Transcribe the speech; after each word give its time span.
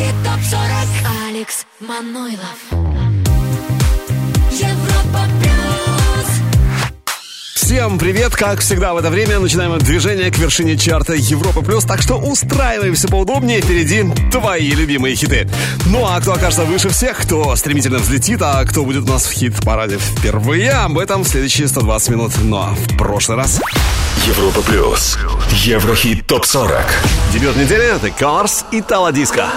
Еврохит 0.00 0.14
ТОП-40 0.24 1.28
Алекс 1.28 1.66
Манойлов 1.80 2.56
Европа 4.50 5.26
Плюс 5.40 6.26
Всем 7.54 7.98
привет! 7.98 8.34
Как 8.34 8.60
всегда 8.60 8.94
в 8.94 8.96
это 8.96 9.10
время 9.10 9.40
начинаем 9.40 9.78
движение 9.78 10.30
к 10.30 10.38
вершине 10.38 10.78
чарта 10.78 11.12
Европа 11.12 11.60
Плюс, 11.60 11.84
так 11.84 12.00
что 12.00 12.14
устраиваемся 12.14 13.08
поудобнее, 13.08 13.60
впереди 13.60 14.06
твои 14.30 14.70
любимые 14.70 15.16
хиты. 15.16 15.46
Ну 15.86 16.06
а 16.06 16.18
кто 16.20 16.32
окажется 16.32 16.64
выше 16.64 16.88
всех, 16.88 17.18
кто 17.18 17.54
стремительно 17.56 17.98
взлетит, 17.98 18.40
а 18.40 18.64
кто 18.64 18.84
будет 18.84 19.04
у 19.04 19.12
нас 19.12 19.26
в 19.26 19.32
хит-параде 19.32 19.98
впервые, 19.98 20.70
об 20.70 20.98
этом 20.98 21.24
в 21.24 21.28
следующие 21.28 21.68
120 21.68 22.08
минут. 22.08 22.32
Но 22.38 22.44
ну, 22.44 22.56
а 22.56 22.74
в 22.74 22.96
прошлый 22.96 23.36
раз... 23.36 23.60
Европа 24.26 24.62
Плюс. 24.62 25.18
Еврохит 25.52 26.26
ТОП-40. 26.26 26.84
Дебют 27.34 27.56
недели— 27.56 27.84
это 27.96 28.08
Cars 28.08 28.64
и 28.72 28.80
Тала 28.80 29.12
Диско. 29.12 29.50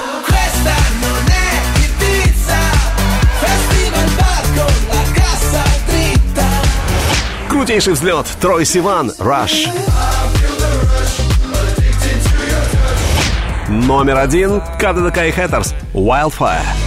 Крутейший 7.50 7.94
взлет. 7.94 8.26
Трой 8.42 8.66
Сиван. 8.66 9.12
Rush. 9.20 9.68
Номер 13.70 14.18
один. 14.18 14.62
КДДК 14.80 15.24
и 15.24 15.32
Хэттерс. 15.32 15.74
Wildfire. 15.94 16.83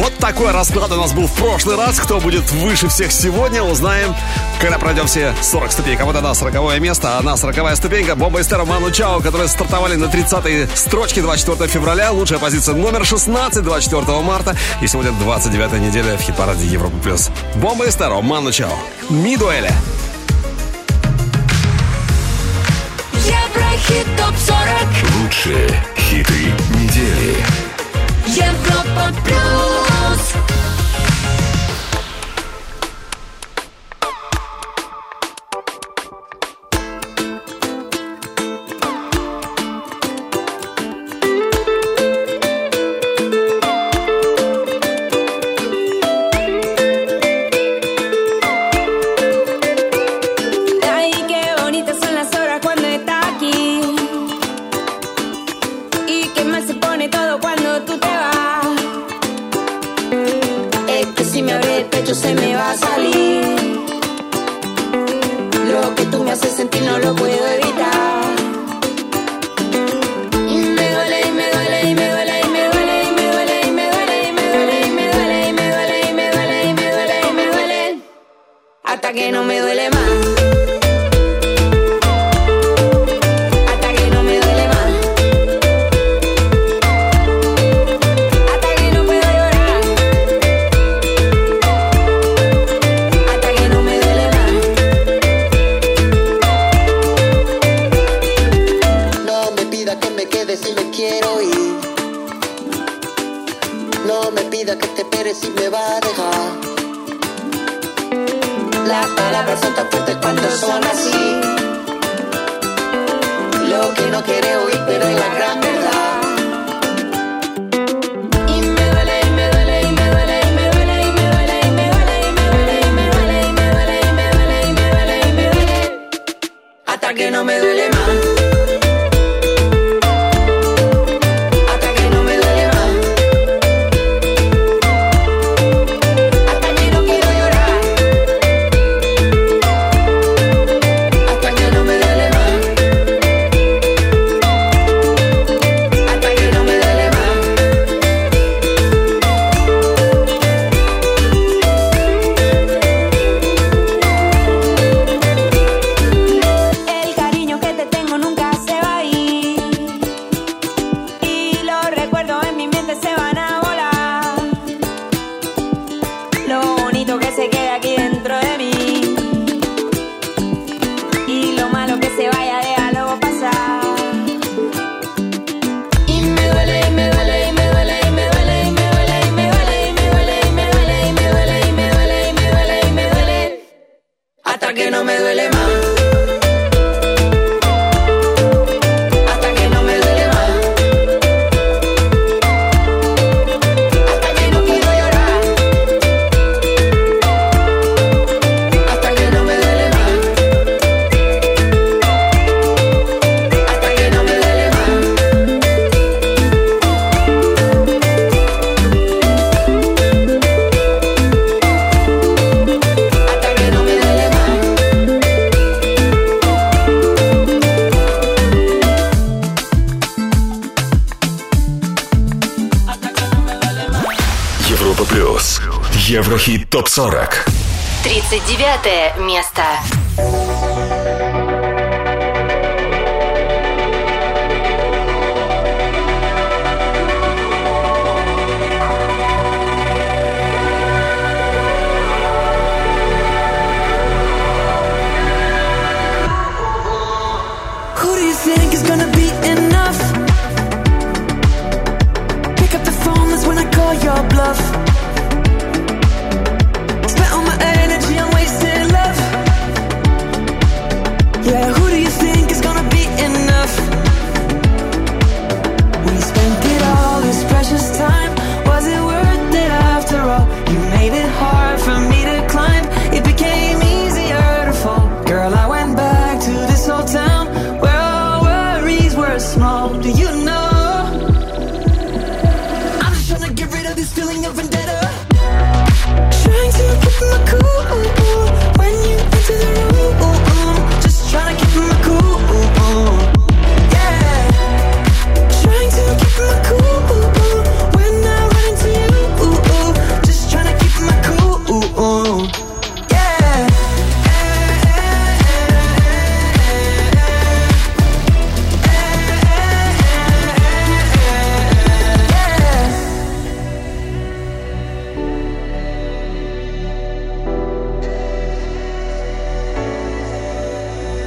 Вот 0.00 0.16
такой 0.16 0.50
расклад 0.50 0.90
у 0.92 0.94
нас 0.94 1.12
был 1.12 1.26
в 1.26 1.34
прошлый 1.34 1.76
раз. 1.76 2.00
Кто 2.00 2.20
будет 2.20 2.50
выше 2.52 2.88
всех 2.88 3.12
сегодня, 3.12 3.62
узнаем, 3.62 4.14
когда 4.58 4.78
пройдем 4.78 5.06
все 5.06 5.34
40 5.42 5.72
ступенек. 5.72 6.00
А 6.00 6.06
вот 6.06 6.16
она 6.16 6.32
40 6.32 6.80
место, 6.80 7.16
а 7.16 7.18
она 7.18 7.36
40 7.36 7.76
ступенька. 7.76 8.14
Бомба 8.14 8.40
и 8.40 8.42
Стера 8.42 8.64
Ману 8.64 8.90
Чао, 8.90 9.20
которые 9.20 9.46
стартовали 9.48 9.96
на 9.96 10.06
30-й 10.06 10.74
строчке 10.74 11.20
24 11.20 11.68
февраля. 11.68 12.12
Лучшая 12.12 12.38
позиция 12.38 12.76
номер 12.76 13.04
16 13.04 13.62
24 13.62 14.20
марта. 14.22 14.56
И 14.80 14.86
сегодня 14.86 15.12
29 15.12 15.72
неделя 15.82 16.16
в 16.16 16.22
хит-параде 16.22 16.64
Европа+. 16.64 16.96
плюс. 17.04 17.28
Бомба 17.56 17.84
и 17.84 17.90
Стера 17.90 18.22
Ману 18.22 18.52
Чао. 18.52 18.72
Мидуэля. 19.10 19.74
Еврохит 23.12 24.06
ТОП-40 24.16 25.22
Лучшие 25.22 25.68
хиты 25.98 26.54
недели. 26.74 27.36
Европа 28.26 29.12
Плюс 29.24 29.89
ТОП-40. 30.20 30.69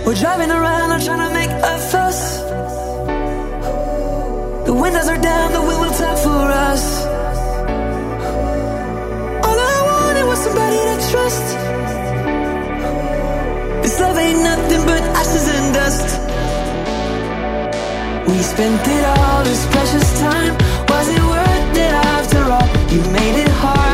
We're 0.06 0.16
driving 0.16 0.52
around, 0.52 0.90
not 0.90 1.02
trying 1.02 1.28
to 1.28 1.34
make 1.34 1.50
a 1.50 1.78
fuss. 1.92 2.40
The 4.66 4.74
windows 4.74 5.08
are 5.08 5.18
down, 5.18 5.54
the 5.54 5.62
wind 5.62 5.80
will 5.80 5.96
turn 6.02 6.18
for 6.18 6.44
us. 6.70 7.06
All 9.46 9.58
I 9.74 9.78
wanted 9.92 10.26
was 10.26 10.40
somebody 10.40 10.80
to 10.90 10.96
trust. 11.10 11.46
This 13.84 14.00
love 14.02 14.18
ain't 14.18 14.44
nothing 14.44 14.86
but 14.86 15.02
ashes 15.22 15.48
and 15.56 15.74
dust. 15.74 16.08
We 18.28 18.38
spent 18.44 18.86
it 18.86 19.06
all, 19.06 19.44
this 19.46 19.66
precious 19.68 20.20
time. 20.20 20.54
Was 20.90 21.08
it 21.16 21.24
worth 21.34 21.78
it 21.78 21.94
after 22.12 22.42
all? 22.52 22.68
You 22.94 23.02
made 23.12 23.38
it 23.44 23.50
hard. 23.50 23.93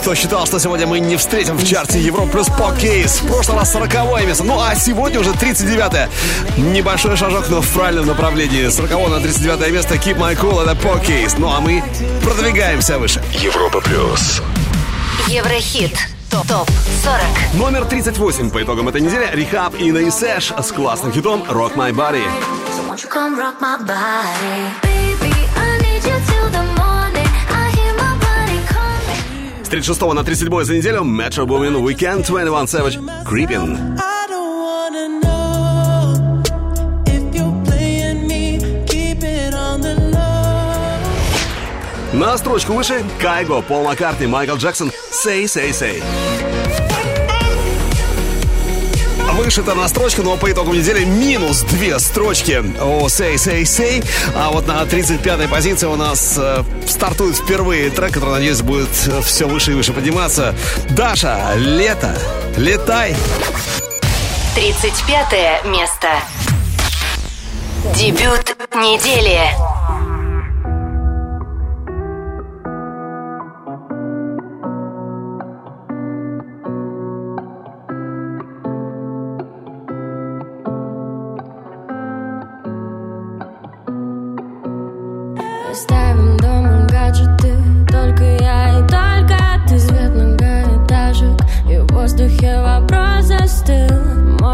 кто 0.00 0.14
считал, 0.14 0.46
что 0.46 0.58
сегодня 0.58 0.86
мы 0.86 0.98
не 0.98 1.16
встретим 1.16 1.56
в 1.58 1.64
чарте 1.64 2.00
Европы 2.00 2.30
Плюс 2.30 2.46
Покейс. 2.48 3.20
В 3.20 3.26
прошлый 3.26 3.58
раз 3.58 3.72
40 3.72 4.26
место. 4.26 4.44
Ну 4.44 4.58
а 4.58 4.74
сегодня 4.74 5.20
уже 5.20 5.30
39-е. 5.30 6.08
Небольшой 6.56 7.16
шажок, 7.16 7.50
но 7.50 7.60
в 7.60 7.68
правильном 7.68 8.06
направлении. 8.06 8.66
40 8.68 9.10
на 9.10 9.20
39 9.20 9.72
место. 9.72 9.96
Keep 9.96 10.16
my 10.16 10.34
cool, 10.36 10.62
это 10.62 10.74
Покейс. 10.74 11.36
Ну 11.36 11.50
а 11.50 11.60
мы 11.60 11.84
продвигаемся 12.24 12.98
выше. 12.98 13.22
Европа 13.32 13.80
плюс. 13.82 14.40
Еврохит. 15.28 15.92
Топ. 16.30 16.46
Топ 16.46 16.70
40. 17.04 17.20
Номер 17.54 17.84
38 17.84 18.50
по 18.50 18.62
итогам 18.62 18.88
этой 18.88 19.02
недели. 19.02 19.28
R3HAB, 19.34 19.58
INNA 19.58 19.74
и 19.78 19.92
Sash! 19.92 20.52
с 20.62 20.72
классным 20.72 21.12
хитом 21.12 21.42
Rock 21.42 21.74
My 21.74 21.92
Body. 21.92 22.24
So 22.74 22.82
36 29.70 30.14
на 30.14 30.24
37 30.24 30.64
за 30.64 30.74
неделю 30.74 31.02
Metro 31.02 31.46
Boomin 31.46 31.80
Weekend 31.80 32.26
21 32.26 32.64
Savage 32.64 32.98
Creepin'. 33.24 33.78
На 42.12 42.36
строчку 42.36 42.72
выше 42.72 43.04
Кайго, 43.20 43.62
Пол 43.62 43.84
Маккартни, 43.84 44.26
Майкл 44.26 44.56
Джексон, 44.56 44.90
Say 45.12 45.44
Say 45.44 45.70
Say 45.70 46.39
вышита 49.42 49.74
на 49.74 49.88
строчку, 49.88 50.22
но 50.22 50.36
по 50.36 50.50
итогам 50.52 50.74
недели 50.74 51.04
минус 51.04 51.62
две 51.62 51.98
строчки 51.98 52.58
у 52.58 53.06
Say 53.06 53.34
Say 53.36 53.62
Say. 53.62 54.04
А 54.34 54.50
вот 54.50 54.66
на 54.66 54.82
35-й 54.82 55.48
позиции 55.48 55.86
у 55.86 55.96
нас 55.96 56.36
э, 56.36 56.62
стартует 56.86 57.36
впервые 57.36 57.90
трек, 57.90 58.12
который, 58.12 58.34
надеюсь, 58.34 58.60
будет 58.60 58.90
э, 59.06 59.22
все 59.22 59.48
выше 59.48 59.72
и 59.72 59.74
выше 59.74 59.94
подниматься. 59.94 60.54
Даша, 60.90 61.54
лето, 61.56 62.14
летай. 62.56 63.16
35 64.54 65.64
место. 65.64 66.08
Дебют 67.96 68.56
недели. 68.74 69.40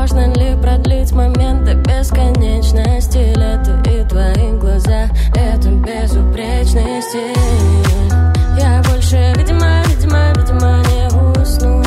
Можно 0.09 0.33
ли 0.35 0.55
продлить 0.63 1.11
момент 1.11 1.65
до 1.65 1.75
бесконечности? 1.75 3.35
Лето 3.37 3.83
и 3.91 4.09
твои 4.09 4.53
глаза 4.57 5.09
Это 5.35 5.69
безупречный 5.71 7.03
Я 8.57 8.85
больше, 8.89 9.33
видимо, 9.37 9.83
видимо, 9.89 10.33
видимо 10.37 10.81
не 10.87 11.41
усну. 11.43 11.83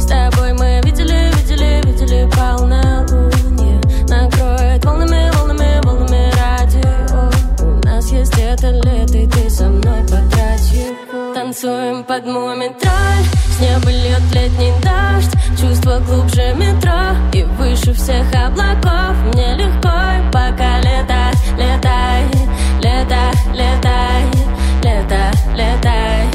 С 0.00 0.04
тобой 0.04 0.52
мы 0.54 0.80
видели, 0.82 1.30
видели, 1.36 1.80
видели 1.86 2.28
полнолуние. 2.36 3.80
Накроет 4.08 4.84
волнами, 4.84 5.30
волнами, 5.36 5.80
волнами 5.84 6.32
радио. 6.34 7.30
У 7.64 7.86
нас 7.86 8.10
есть 8.10 8.36
лето, 8.36 8.70
лето 8.70 9.16
и 9.16 9.28
ты 9.28 9.48
со 9.48 9.68
мной 9.68 10.02
потрать 10.02 10.54
Танцуем 11.34 12.02
под 12.02 12.26
моментраль 12.26 13.24
С 13.56 13.60
неба 13.60 13.90
льет 13.90 14.22
летний 14.32 14.72
дождь. 14.82 15.30
Чувство 15.56 16.00
глубже 16.00 16.52
метро 16.54 17.03
выше 17.84 17.92
всех 17.92 18.26
облаков 18.34 19.16
Мне 19.32 19.54
легко, 19.56 19.90
пока 20.32 20.78
летать 20.80 21.38
Летай, 21.56 22.24
летай, 22.80 23.32
летай 23.52 24.24
Летай, 24.82 25.32
летай. 25.54 26.30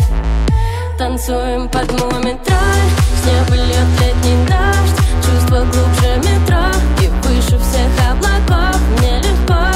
Танцуем 0.98 1.70
под 1.70 1.92
мумитроль 1.92 2.90
С 3.16 3.26
неба 3.26 3.56
льет 3.56 3.88
летний 4.00 4.46
дождь 4.48 5.00
Чувство 5.26 5.60
глубже 5.60 6.18
метро. 6.18 6.66
И 7.02 7.08
выше 7.08 7.58
всех 7.60 8.12
облаков 8.12 8.80
Мне 8.98 9.18
легко, 9.20 9.69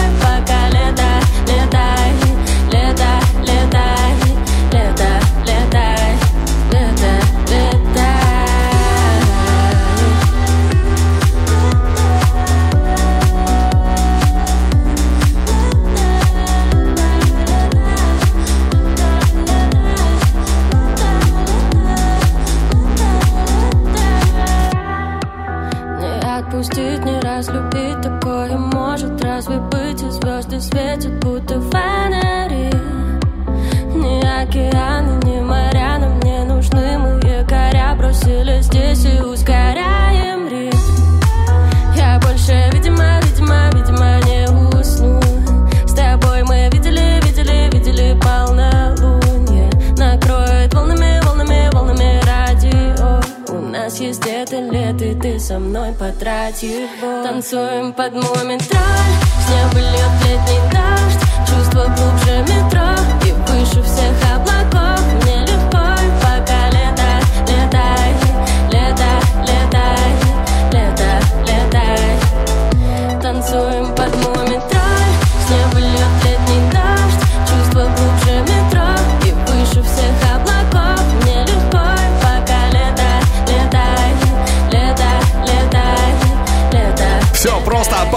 потрать 55.94 56.64
его 56.64 57.24
Танцуем 57.24 57.94
под 57.94 58.14
мумитроль 58.14 58.60
С 58.60 59.50
неба 59.50 59.80
льет 59.80 60.23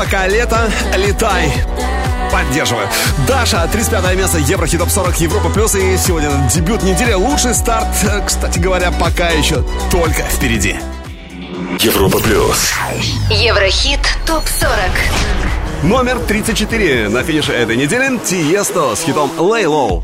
пока 0.07 0.29
лето, 0.29 0.71
летай. 0.97 1.53
Поддерживаю. 2.31 2.89
Даша, 3.27 3.69
35 3.73 4.17
место 4.17 4.39
Еврохит 4.39 4.79
Топ 4.79 4.89
40 4.89 5.21
Европа 5.21 5.49
Плюс. 5.49 5.75
И 5.75 5.97
сегодня 5.97 6.31
дебют 6.53 6.83
недели. 6.85 7.13
Лучший 7.13 7.55
старт, 7.55 7.89
э, 8.05 8.25
кстати 8.25 8.59
говоря, 8.59 8.93
пока 8.93 9.29
еще 9.31 9.65
только 9.91 10.23
впереди. 10.23 10.77
Европа 11.81 12.19
плюс. 12.19 12.73
Еврохит 13.31 14.01
ТОП-40 14.27 14.91
Номер 15.83 16.19
34 16.21 17.09
на 17.09 17.23
финише 17.23 17.53
этой 17.53 17.77
недели 17.77 18.19
Тиесто 18.19 18.95
с 18.95 19.03
хитом 19.03 19.31
Lay 19.37 19.65
Low. 19.65 20.03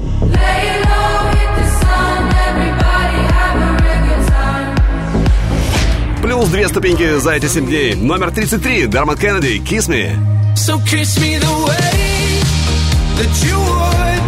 Плюс 6.42 6.50
две 6.50 6.66
ступеньки 6.66 7.18
за 7.18 7.34
эти 7.34 7.46
7 7.46 7.66
дней. 7.66 7.94
Номер 7.94 8.32
33 8.32 8.88
Дармат 8.88 9.20
Кеннеди 9.20 9.62
Kiss 9.62 9.88
Me. 9.88 10.12
So 10.56 10.76
kiss 10.84 11.16
me 11.20 11.38
the 11.38 11.46
way 11.64 12.42
that 13.16 13.32
you 13.44 13.56
would. 13.56 14.20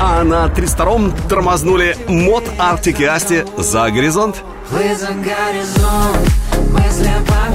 А 0.00 0.24
на 0.24 0.46
32-м 0.46 1.12
тормознули 1.28 1.98
Мод 2.08 2.44
Арктик 2.58 2.98
и 3.00 3.04
Асти 3.04 3.44
за 3.58 3.90
горизонт. 3.90 4.42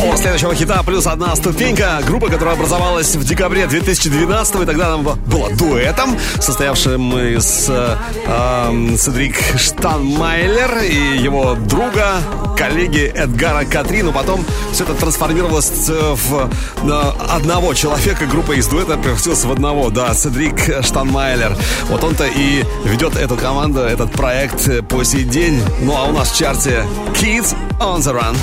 О, 0.01 0.17
следующего 0.17 0.53
хита 0.53 0.83
плюс 0.83 1.07
одна 1.07 1.35
ступенька. 1.35 2.01
Группа, 2.05 2.29
которая 2.29 2.55
образовалась 2.55 3.15
в 3.15 3.23
декабре 3.23 3.65
2012 3.65 4.55
и 4.55 4.65
тогда 4.65 4.93
она 4.93 4.97
была 4.97 5.49
дуэтом, 5.51 6.17
состоявшим 6.39 7.17
из 7.17 7.67
э, 7.69 7.95
эм, 8.27 8.97
Седрик 8.97 9.37
Штанмайлер 9.57 10.79
и 10.83 11.17
его 11.17 11.55
друга, 11.55 12.17
коллеги 12.57 13.05
Эдгара 13.15 13.65
Катри. 13.65 14.03
Но 14.03 14.11
потом 14.11 14.45
все 14.73 14.83
это 14.83 14.93
трансформировалось 14.95 15.89
э, 15.89 16.15
в 16.15 16.49
э, 16.83 17.11
одного 17.29 17.73
человека. 17.73 18.25
Группа 18.25 18.51
из 18.51 18.67
дуэта 18.67 18.97
превратилась 18.97 19.45
в 19.45 19.51
одного. 19.51 19.89
Да, 19.89 20.13
Седрик 20.13 20.83
Штанмайлер. 20.83 21.55
Вот 21.89 22.03
он-то 22.03 22.25
и 22.25 22.63
ведет 22.83 23.15
эту 23.15 23.37
команду, 23.37 23.79
этот 23.79 24.11
проект 24.11 24.67
э, 24.67 24.81
по 24.81 25.03
сей 25.03 25.23
день. 25.23 25.61
Ну 25.81 25.95
а 25.95 26.03
у 26.05 26.11
нас 26.11 26.31
в 26.31 26.37
чарте 26.37 26.85
Kids 27.13 27.55
on 27.79 27.99
the 27.99 28.13
Run. 28.13 28.35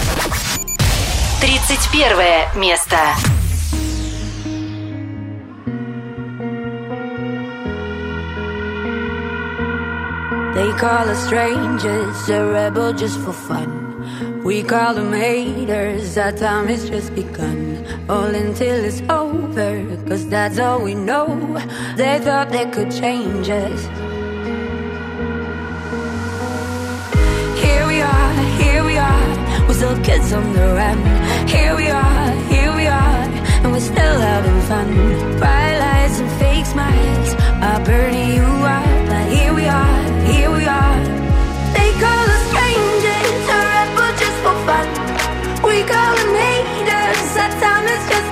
31 1.42 2.60
место. 2.60 2.98
They 10.56 10.72
call 10.80 11.08
us 11.08 11.24
strangers, 11.26 12.30
a 12.30 12.44
rebel 12.46 12.92
just 12.94 13.20
for 13.20 13.32
fun. 13.32 14.44
We 14.44 14.64
call 14.64 14.96
them 14.96 15.14
haters, 15.14 16.18
our 16.18 16.32
time 16.32 16.68
has 16.68 16.90
just 16.90 17.14
begun. 17.14 17.86
All 18.10 18.34
until 18.34 18.84
it's 18.84 19.02
over, 19.10 19.86
cause 20.08 20.28
that's 20.30 20.58
all 20.58 20.82
we 20.82 20.96
know. 20.96 21.28
They 21.96 22.18
thought 22.20 22.50
they 22.50 22.66
could 22.72 22.92
change 22.92 23.50
us. 23.50 23.88
we're 29.73 29.79
still 29.79 30.05
kids 30.05 30.33
on 30.35 30.53
the 30.53 30.75
run. 30.75 30.99
Here 31.49 31.75
we 31.75 31.89
are, 31.89 32.31
here 32.53 32.77
we 32.77 32.87
are, 32.87 33.25
and 33.63 33.73
we're 33.73 33.81
still 33.81 34.21
having 34.21 34.61
fun. 34.69 34.89
Bright 35.39 35.79
lights 35.79 36.21
and 36.21 36.31
fake 36.39 36.67
smiles 36.67 37.35
are 37.67 37.83
burning 37.83 38.35
you 38.35 38.43
up, 38.43 39.09
But 39.09 39.33
here 39.33 39.55
we 39.55 39.67
are, 39.67 40.03
here 40.31 40.51
we 40.51 40.67
are. 40.67 41.01
They 41.77 41.91
call 42.03 42.25
us 42.37 42.45
strangers, 42.53 43.45
a 43.57 43.61
rebel 43.73 44.13
just 44.23 44.39
for 44.45 44.57
fun. 44.69 44.89
We 45.65 45.79
call 45.93 46.13
them 46.21 46.35
haters, 46.43 47.35
time 47.63 47.87
has 47.89 48.05
just 48.13 48.32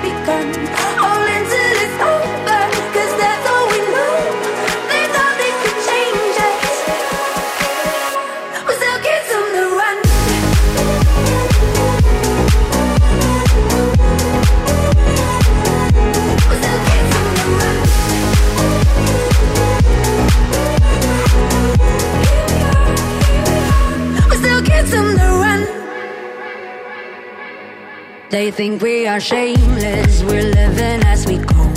They 28.31 28.53
think 28.53 28.81
we 28.81 29.09
are 29.09 29.19
shameless, 29.19 30.23
we're 30.23 30.45
living 30.45 31.03
as 31.05 31.27
we 31.27 31.39
go. 31.39 31.73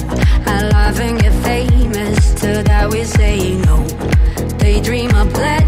I 0.46 0.70
love 0.72 1.00
and 1.00 1.20
get 1.20 1.34
famous, 1.44 2.34
to 2.42 2.62
that 2.62 2.92
we 2.92 3.04
say 3.06 3.56
no. 3.66 3.84
They 4.60 4.80
dream 4.80 5.10
of 5.16 5.34
platinum, 5.34 5.63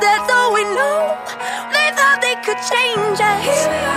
that's 0.00 0.30
all 0.32 0.54
we 0.54 0.64
know. 0.64 1.16
They 1.74 1.88
thought 1.96 2.18
they 2.22 2.36
could 2.46 2.60
change 2.70 3.20
us. 3.20 3.87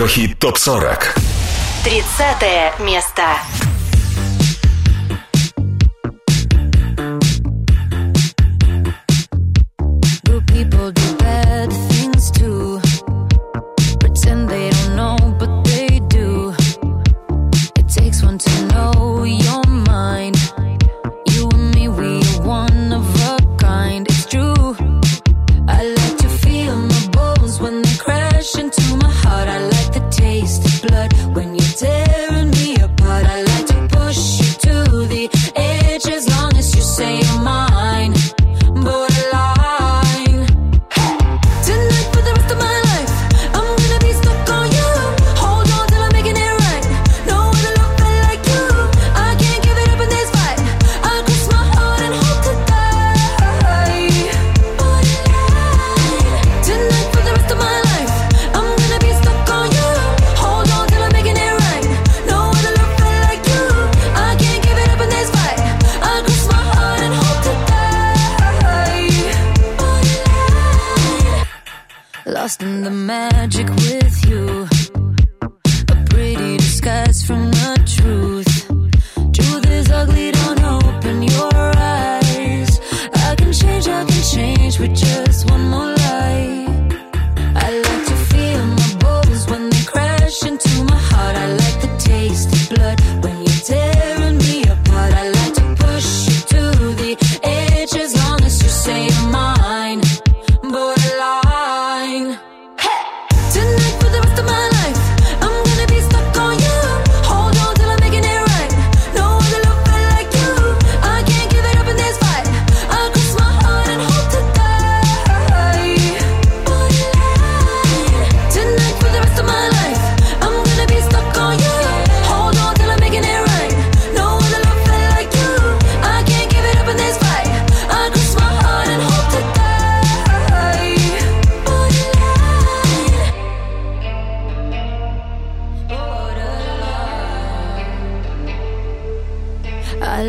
Еврохит 0.00 0.38
ТОП-40. 0.38 0.98
30 1.84 2.80
место. 2.80 3.22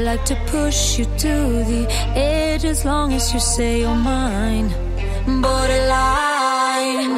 like 0.03 0.25
to 0.25 0.35
push 0.47 0.97
you 0.97 1.05
to 1.05 1.63
the 1.71 1.85
edge 2.15 2.65
as 2.65 2.85
long 2.85 3.13
as 3.13 3.33
you 3.33 3.39
say 3.39 3.81
you're 3.81 3.95
mine. 3.95 4.69
Borderline. 5.41 7.15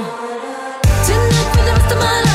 Tonight 1.08 1.50
for 1.54 1.64
the 1.64 1.72
rest 1.72 1.92
of 1.94 2.00
my 2.00 2.22
life. 2.22 2.33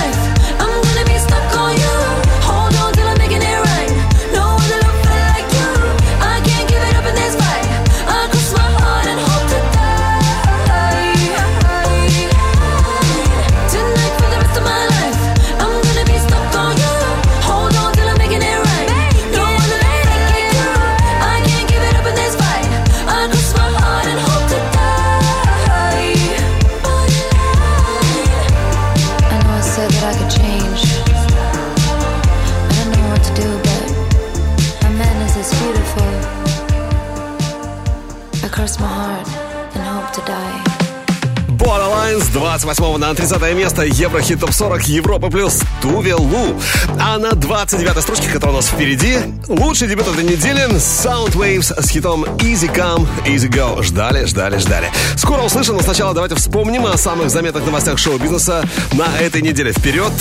28 42.69 42.99
на 42.99 43.15
30 43.15 43.55
место 43.55 43.83
Еврохит 43.83 44.41
Топ 44.41 44.53
40 44.53 44.89
Европа 44.89 45.31
Плюс 45.31 45.63
Tove 45.81 46.15
Lo. 46.15 46.55
А 47.01 47.17
на 47.17 47.33
29 47.33 48.03
строчке, 48.03 48.29
которая 48.29 48.53
у 48.53 48.57
нас 48.57 48.67
впереди, 48.67 49.17
лучший 49.49 49.89
дебют 49.89 50.07
этой 50.07 50.23
недели 50.23 50.69
Soundwaves 50.75 51.81
с 51.81 51.89
хитом 51.89 52.25
Easy 52.25 52.71
Come, 52.71 53.09
Easy 53.25 53.49
Go. 53.49 53.83
Ждали, 53.83 54.27
ждали, 54.27 54.59
ждали. 54.59 54.91
Скоро 55.17 55.45
услышим, 55.45 55.77
но 55.77 55.83
сначала 55.83 56.13
давайте 56.13 56.35
вспомним 56.35 56.85
о 56.85 56.99
самых 56.99 57.31
заметных 57.31 57.65
новостях 57.65 57.99
шоу-бизнеса 57.99 58.69
на 58.93 59.19
этой 59.19 59.41
неделе. 59.41 59.73
Вперед! 59.73 60.13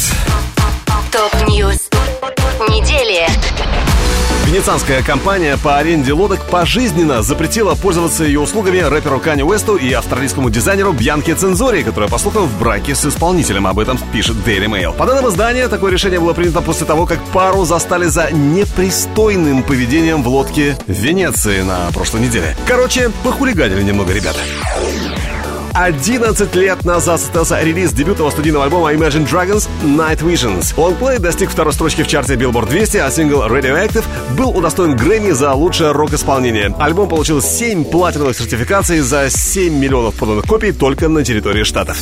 Top 1.11 1.39
News 1.39 1.76
Венецианская 4.47 5.03
компания 5.03 5.57
по 5.61 5.77
аренде 5.77 6.13
лодок 6.13 6.41
пожизненно 6.45 7.21
запретила 7.21 7.75
пользоваться 7.75 8.23
ее 8.23 8.39
услугами 8.39 8.77
рэперу 8.77 9.19
Кани 9.19 9.43
Уэсту 9.43 9.75
и 9.75 9.91
австралийскому 9.91 10.49
дизайнеру 10.49 10.93
Бьянке 10.93 11.35
Цензори, 11.35 11.83
которая, 11.83 12.09
по 12.09 12.17
слухам, 12.17 12.45
в 12.45 12.57
браке 12.57 12.95
с 12.95 13.05
исполнителем. 13.05 13.67
Об 13.67 13.77
этом 13.77 13.99
пишет 14.13 14.37
Daily 14.45 14.67
Mail. 14.67 14.95
По 14.95 15.05
данным 15.05 15.27
издания, 15.27 15.67
такое 15.67 15.91
решение 15.91 16.21
было 16.21 16.31
принято 16.31 16.61
после 16.61 16.87
того, 16.87 17.05
как 17.05 17.21
пару 17.33 17.65
застали 17.65 18.05
за 18.05 18.31
непристойным 18.31 19.63
поведением 19.63 20.23
в 20.23 20.29
лодке 20.29 20.77
Венеции 20.87 21.61
на 21.63 21.91
прошлой 21.91 22.21
неделе. 22.21 22.55
Короче, 22.65 23.11
похулиганили 23.25 23.83
немного 23.83 24.13
ребята. 24.13 24.39
11 25.79 26.55
лет 26.55 26.85
назад 26.85 27.19
состоялся 27.19 27.61
релиз 27.61 27.93
дебютного 27.93 28.31
студийного 28.31 28.65
альбома 28.65 28.93
Imagine 28.93 29.29
Dragons 29.29 29.69
Night 29.83 30.23
Visions. 30.23 30.75
Longplay 30.75 31.19
достиг 31.19 31.51
второй 31.51 31.71
строчки 31.71 32.01
в 32.01 32.07
чарте 32.07 32.33
Billboard 32.33 32.67
200, 32.67 32.97
а 32.97 33.11
сингл 33.11 33.43
Radioactive 33.43 34.03
был 34.35 34.57
удостоен 34.57 34.95
Грэмми 34.95 35.31
за 35.33 35.53
лучшее 35.53 35.91
рок-исполнение. 35.91 36.73
Альбом 36.79 37.07
получил 37.07 37.43
7 37.43 37.85
платиновых 37.85 38.35
сертификаций 38.35 39.01
за 39.01 39.29
7 39.29 39.71
миллионов 39.77 40.15
проданных 40.15 40.45
копий 40.45 40.71
только 40.71 41.09
на 41.09 41.23
территории 41.23 41.61
штатов. 41.61 41.99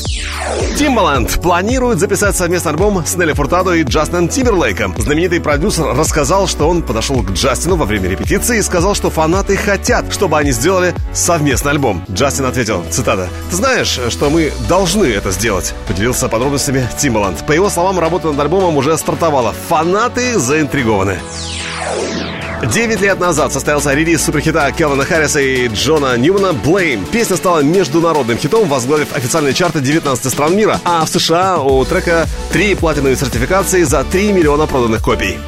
Timbaland 0.78 1.42
планирует 1.42 2.00
записать 2.00 2.38
совместный 2.38 2.72
альбом 2.72 3.06
с 3.06 3.18
Нелли 3.18 3.34
Фуртадо 3.34 3.74
и 3.74 3.84
Джастином 3.84 4.30
Тимберлейком. 4.30 4.96
Знаменитый 4.98 5.42
продюсер 5.42 5.84
рассказал, 5.94 6.48
что 6.48 6.70
он 6.70 6.82
подошел 6.82 7.22
к 7.24 7.32
Джастину 7.32 7.76
во 7.76 7.86
время 7.86 8.08
репетиции 8.08 8.60
и 8.60 8.62
сказал, 8.62 8.96
что 8.96 9.10
фанаты 9.10 9.58
хотят, 9.58 10.14
чтобы 10.14 10.38
они 10.38 10.52
сделали 10.52 10.96
совместный 11.12 11.72
альбом. 11.72 12.06
Джастин 12.10 12.46
ответил, 12.46 12.86
цитата, 12.90 13.28
«Ты 13.52 13.65
знаешь, 13.66 14.00
что 14.10 14.30
мы 14.30 14.54
должны 14.70 15.06
это 15.06 15.32
сделать?»— 15.32 15.74
поделился 15.88 16.30
подробностями 16.30 16.88
Тимбаланд. 17.00 17.44
По 17.48 17.52
его 17.52 17.68
словам, 17.72 17.98
работа 17.98 18.28
над 18.28 18.40
альбомом 18.40 18.78
уже 18.78 18.96
стартовала. 18.96 19.56
Фанаты 19.70 20.38
заинтригованы. 20.38 21.18
Девять 22.72 23.02
лет 23.02 23.20
назад 23.20 23.52
состоялся 23.52 23.96
релиз 23.96 24.24
суперхита 24.24 24.72
Келвина 24.72 25.04
Харриса 25.04 25.40
и 25.40 25.68
Джона 25.68 26.16
Ньюмана 26.16 26.54
«Blame». 26.54 27.10
Песня 27.12 27.38
стала 27.38 27.64
международным 27.64 28.38
хитом, 28.38 28.70
возглавив 28.70 29.16
официальные 29.16 29.56
чарты 29.56 29.80
19 29.80 30.32
стран 30.32 30.56
мира, 30.56 30.80
а 30.84 31.04
в 31.04 31.10
США 31.10 31.58
у 31.58 31.84
трека 31.86 32.28
три 32.52 32.76
платиновые 32.76 33.18
сертификации 33.18 33.82
за 33.82 34.04
3 34.04 34.32
миллиона 34.32 34.68
проданных 34.68 35.02
копий. 35.02 35.40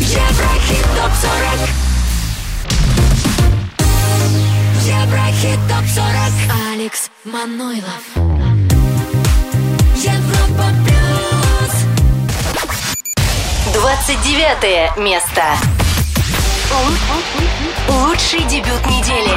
Еврохит 0.00 0.84
ТОП 0.96 1.12
40 1.20 1.83
Алекс 6.84 7.10
Манойлов. 7.24 8.04
Европа 9.96 10.66
Плюс 10.84 11.72
29 13.72 14.98
место. 14.98 15.42
Лучший 17.88 18.40
дебют 18.40 18.84
недели. 18.84 19.32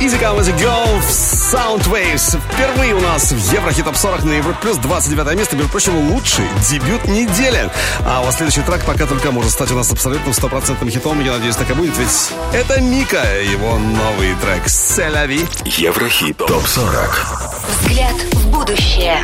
Easy 0.00 0.18
Come, 0.20 0.40
Easy 0.40 0.54
Go 0.58 1.00
в 1.00 1.10
Soundwaves. 1.10 2.38
Впервые 2.52 2.94
у 2.94 3.00
нас 3.00 3.32
в 3.32 3.52
Еврохит 3.52 3.84
Топ 3.84 3.96
40 3.96 4.24
на 4.24 4.32
Европе 4.32 4.58
Плюс 4.62 4.76
29 4.76 5.36
место. 5.36 5.56
Между 5.56 5.70
прочим, 5.70 6.10
лучший 6.10 6.44
дебют 6.70 7.04
недели. 7.06 7.68
А 8.06 8.22
вот 8.22 8.32
следующий 8.34 8.62
трек 8.62 8.84
пока 8.84 9.06
только 9.06 9.30
может 9.32 9.50
стать 9.50 9.70
у 9.72 9.74
нас 9.74 9.90
абсолютно 9.90 10.32
стопроцентным 10.32 10.90
хитом. 10.90 11.22
Я 11.24 11.32
надеюсь, 11.32 11.56
так 11.56 11.70
и 11.70 11.72
будет, 11.72 11.96
ведь 11.98 12.32
это 12.52 12.80
Мика, 12.80 13.22
его 13.42 13.76
новый 13.78 14.34
трек 14.42 14.68
«Селяви». 14.68 15.46
Еврохит 15.64 16.36
ТОП-40. 16.36 17.10
Взгляд 17.82 18.16
в 18.34 18.48
будущее. 18.50 19.22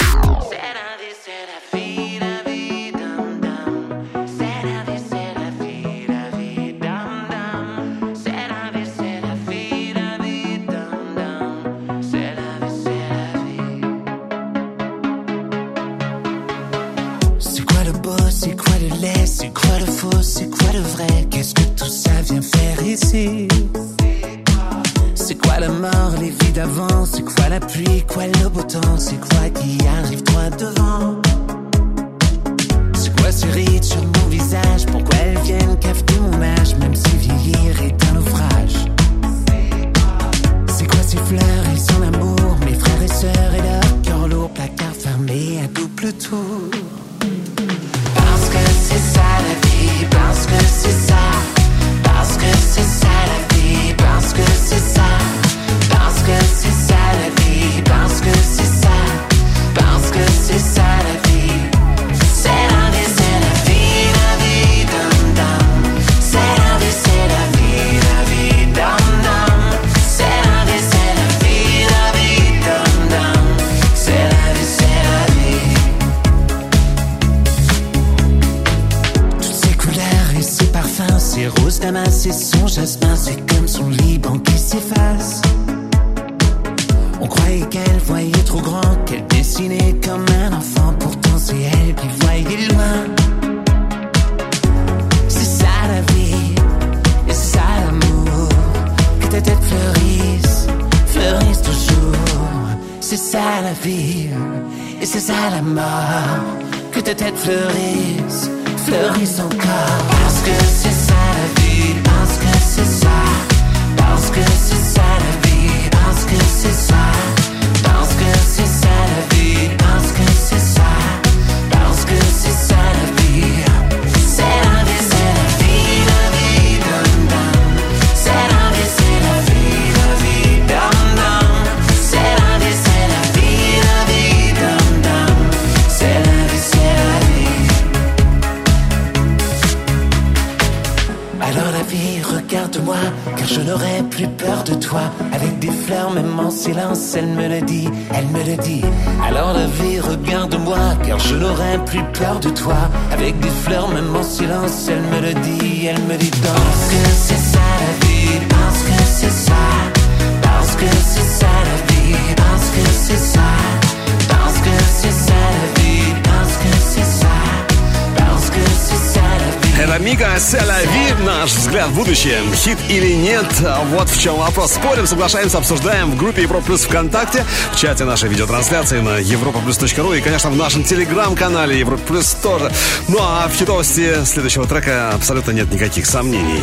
хит 172.65 172.79
или 172.89 173.13
нет? 173.13 173.47
А 173.63 173.85
вот 173.85 174.09
в 174.09 174.19
чем 174.19 174.37
вопрос. 174.37 174.73
Спорим, 174.73 175.07
соглашаемся, 175.07 175.59
обсуждаем 175.59 176.11
в 176.11 176.17
группе 176.17 176.43
Европа 176.43 176.65
Плюс 176.65 176.85
ВКонтакте, 176.85 177.45
в 177.73 177.77
чате 177.77 178.05
нашей 178.05 178.31
видеотрансляции 178.31 179.01
на 179.01 179.19
европа 179.19 179.61
ру 179.99 180.13
и, 180.15 180.21
конечно, 180.23 180.49
в 180.49 180.57
нашем 180.57 180.83
телеграм-канале 180.83 181.79
Европа 181.79 182.03
Плюс 182.05 182.33
тоже. 182.43 182.73
Ну 183.09 183.19
а 183.21 183.49
в 183.49 183.55
хитовости 183.55 184.25
следующего 184.25 184.67
трека 184.67 185.11
абсолютно 185.11 185.51
нет 185.51 185.71
никаких 185.73 186.07
сомнений. 186.07 186.63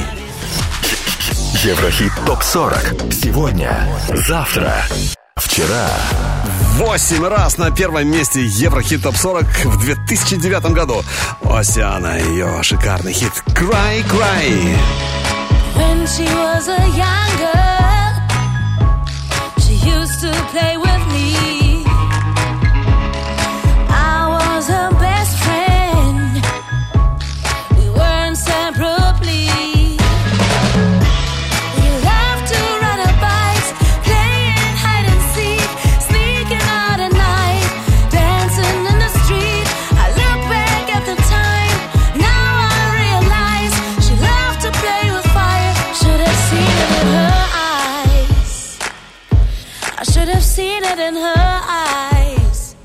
Еврохит 1.64 2.12
ТОП-40. 2.26 3.14
Сегодня, 3.14 3.88
завтра, 4.28 4.84
вчера. 5.36 5.88
Восемь 6.78 7.28
раз 7.28 7.60
на 7.60 7.70
первом 7.70 8.10
месте 8.10 8.44
Еврохит 8.44 9.04
ТОП-40 9.04 9.68
в 9.68 9.80
2009 9.86 10.72
году. 10.72 11.04
Осиана 11.44 12.18
ее 12.18 12.64
шикарный 12.64 13.14
хит 13.14 13.34
«Край, 13.54 14.04
край». 14.10 14.78
When 16.02 16.10
she 16.10 16.24
was 16.24 16.68
a 16.68 16.82
young 16.98 17.32
girl. 17.38 18.14
She 19.60 19.76
used 19.88 20.20
to 20.22 20.32
play 20.50 20.76
with. 20.76 20.91
I 50.02 50.04
should 50.04 50.30
have 50.30 50.44
seen 50.44 50.84
it 50.84 50.98
in 50.98 51.14
her 51.14 51.34
eyes. 51.38 52.76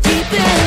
Deep 0.00 0.32
in 0.32 0.65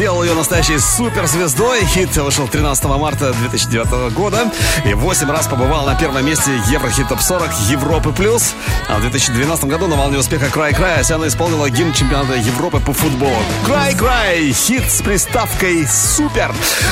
сделал 0.00 0.22
ее 0.24 0.32
настоящей 0.32 0.78
суперзвездой. 0.78 1.84
Хит 1.84 2.16
вышел 2.16 2.48
13 2.48 2.84
марта 2.86 3.34
2009 3.34 4.14
года 4.14 4.50
и 4.86 4.94
8 4.94 5.30
раз 5.30 5.46
побывал 5.46 5.84
на 5.84 5.94
первом 5.94 6.24
месте 6.24 6.52
Еврохит 6.70 7.08
Топ 7.08 7.20
40 7.20 7.52
Европы 7.68 8.10
Плюс. 8.10 8.54
А 8.88 8.96
в 8.96 9.02
2012 9.02 9.66
году 9.66 9.88
на 9.88 9.96
волне 9.96 10.16
успеха 10.16 10.48
Край 10.50 10.72
Край 10.72 11.00
Асяна 11.00 11.26
исполнила 11.26 11.68
гимн 11.68 11.92
чемпионата 11.92 12.32
Европы 12.36 12.80
по 12.80 12.94
футболу. 12.94 13.36
Край 13.66 13.94
Край! 13.94 14.52
Хит 14.52 14.90
с 14.90 15.02
приставкой 15.02 15.86
Супер! 15.86 16.50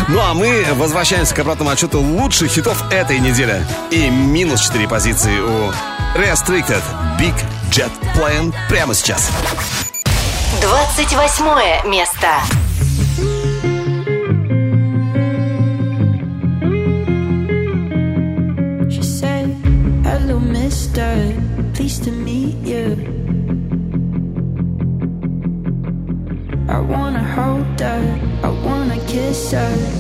Ну 0.09 0.21
а 0.21 0.35
мы 0.35 0.67
возвращаемся 0.75 1.35
к 1.35 1.39
обратному 1.39 1.71
отчету 1.71 2.03
лучших 2.03 2.51
хитов 2.51 2.93
этой 2.93 3.21
недели. 3.21 3.67
И 3.91 4.11
минус 4.11 4.61
4 4.61 4.87
позиции 4.87 5.41
у 5.41 5.73
Restricted 6.15 6.83
Big 7.19 7.35
Jet 7.71 7.91
Plane 8.15 8.55
прямо 8.69 8.93
сейчас. 8.93 9.31
28 10.61 11.89
место. 11.89 12.68
nice 21.89 21.99
to 22.01 22.11
meet 22.11 22.57
you. 22.67 22.87
I 26.69 26.81
wanna 26.81 27.25
hold 27.25 27.81
her, 27.81 28.03
I 28.43 28.51
wanna 28.67 28.99
kiss 29.07 29.53
her. 29.53 29.98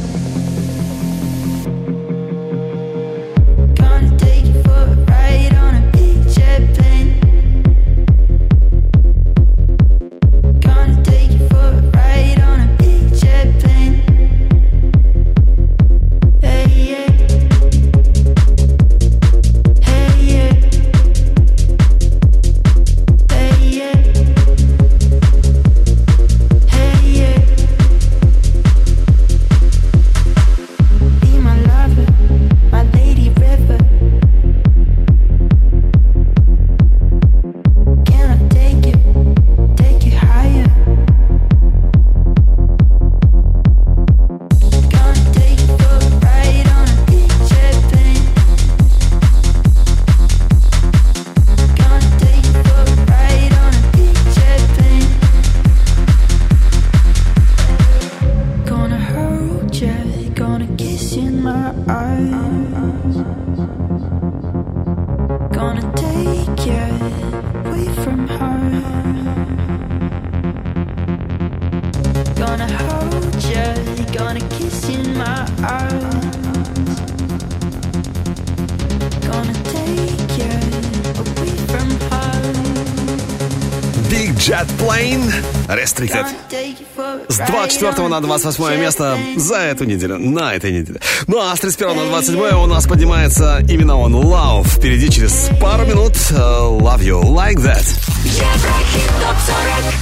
31 88.08 88.10
на 88.10 88.20
28 88.20 88.80
место 88.80 89.18
за 89.36 89.56
эту 89.56 89.84
неделю, 89.84 90.18
на 90.18 90.54
этой 90.54 90.72
неделе. 90.72 91.00
Ну 91.26 91.38
а 91.38 91.54
с 91.54 91.60
31 91.60 91.96
на 91.96 92.06
27 92.06 92.40
у 92.56 92.66
нас 92.66 92.86
поднимается 92.86 93.62
именно 93.68 93.98
он, 93.98 94.14
Love. 94.14 94.66
Впереди 94.66 95.10
через 95.10 95.50
пару 95.60 95.84
минут 95.84 96.14
э, 96.30 96.34
Love 96.34 97.00
You 97.00 97.22
Like 97.22 97.56
That. 97.56 97.86
Еврохит 98.24 99.10
ТОП-40 99.20 99.94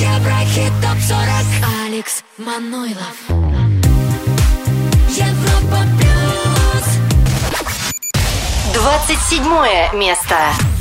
Еврохит 0.00 0.72
ТОП-40 0.82 1.46
Алекс 1.86 2.24
Манойлов 2.38 3.16
Европа 5.10 5.80
плюс 5.98 6.86
27 8.74 9.98
место. 9.98 10.75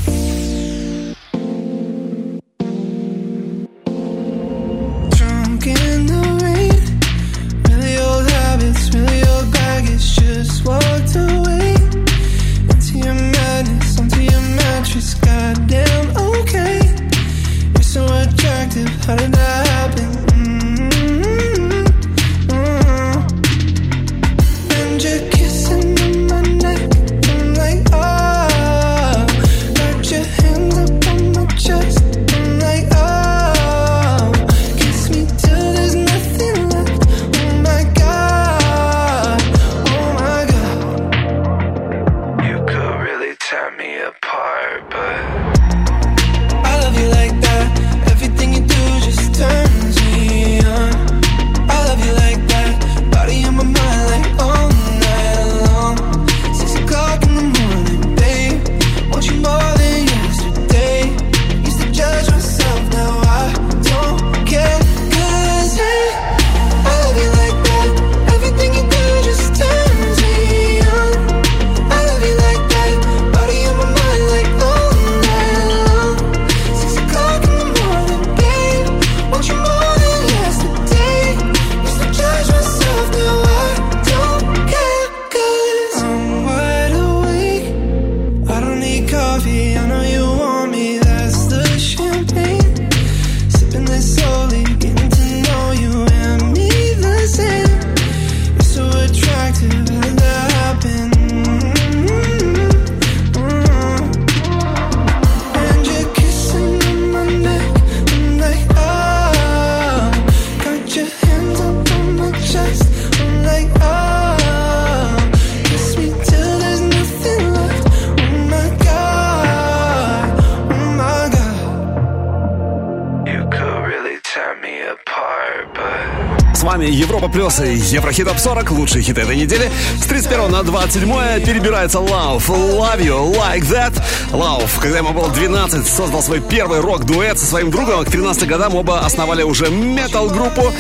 Европа 127.26 127.40
Плюс 127.40 127.60
и 127.60 127.74
Еврохит 127.96 128.28
Топ 128.28 128.38
40. 128.38 128.72
Лучшие 128.72 129.02
хиты 129.02 129.22
этой 129.22 129.36
недели. 129.36 129.72
С 130.00 130.06
31 130.06 130.52
на 130.52 130.64
27 130.64 131.44
перебирается 131.44 131.98
Love. 131.98 132.46
Love 132.48 133.00
You 133.00 133.36
Like 133.36 133.64
That. 133.64 134.00
Love, 134.32 134.70
когда 134.80 135.00
ему 135.00 135.12
было 135.12 135.30
12, 135.30 135.88
создал 135.88 136.22
свой 136.22 136.40
первый 136.40 136.82
рок-дуэт 136.82 137.40
со 137.40 137.46
своим 137.46 137.72
другом. 137.72 138.06
К 138.06 138.12
13 138.12 138.48
годам 138.48 138.76
оба 138.76 139.00
основали 139.00 139.42
уже 139.42 139.70
метал-группу. 139.70 140.72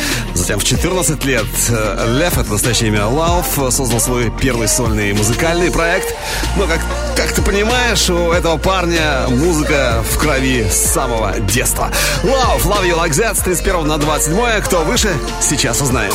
Затем 0.46 0.58
а 0.58 0.60
в 0.60 0.64
14 0.64 1.26
лет 1.26 1.46
э, 1.70 2.18
Лев, 2.20 2.38
это 2.38 2.52
настоящее 2.52 2.90
имя 2.90 3.08
Лауф, 3.08 3.48
создал 3.72 4.00
свой 4.00 4.30
первый 4.30 4.68
сольный 4.68 5.12
музыкальный 5.14 5.72
проект. 5.72 6.16
Но, 6.56 6.68
как, 6.68 6.80
как 7.16 7.32
ты 7.32 7.42
понимаешь, 7.42 8.08
у 8.12 8.32
этого 8.32 8.58
парня 8.58 9.26
музыка 9.28 10.04
в 10.08 10.20
крови 10.20 10.68
с 10.70 10.76
самого 10.76 11.40
детства. 11.40 11.90
Лауф, 12.24 12.64
Love 12.64 12.88
You 12.88 12.96
Like 12.96 13.14
That, 13.14 13.34
с 13.34 13.40
31 13.40 13.88
на 13.88 13.98
27. 13.98 14.62
Кто 14.62 14.84
выше, 14.84 15.18
сейчас 15.42 15.82
узнаем. 15.82 16.14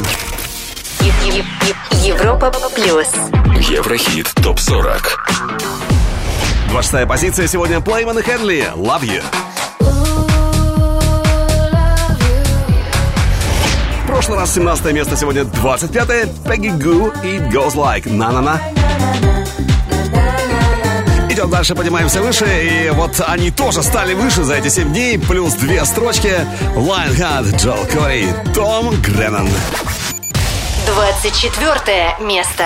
Европа 2.05 2.53
плюс. 2.73 3.09
Еврохит 3.69 4.33
топ 4.45 4.61
40. 4.61 5.27
26 6.69 7.09
позиция 7.09 7.49
сегодня 7.49 7.81
Плейман 7.81 8.21
и 8.21 8.23
Хенли. 8.23 8.71
Love 8.77 9.03
you. 9.03 9.50
прошлый 14.21 14.39
раз 14.39 14.53
17 14.55 14.93
место, 14.93 15.17
сегодня 15.17 15.45
25-е. 15.45 16.25
Peggy 16.45 16.79
Goo, 16.79 17.11
и 17.25 17.39
Goes 17.39 17.75
Like. 17.75 18.13
На-на-на. 18.13 18.61
Идем 21.31 21.49
дальше, 21.49 21.75
поднимаемся 21.75 22.21
выше. 22.21 22.45
И 22.45 22.91
вот 22.91 23.19
они 23.27 23.51
тоже 23.51 23.83
стали 23.83 24.13
выше 24.13 24.45
за 24.45 24.57
эти 24.57 24.69
7 24.69 24.93
дней. 24.93 25.19
Плюс 25.19 25.55
две 25.55 25.83
строчки. 25.87 26.35
Lionheart, 26.77 27.57
Джол 27.57 27.79
Кори, 27.91 28.27
Том 28.55 28.95
Греннон. 29.01 29.49
24 30.85 32.17
место. 32.21 32.65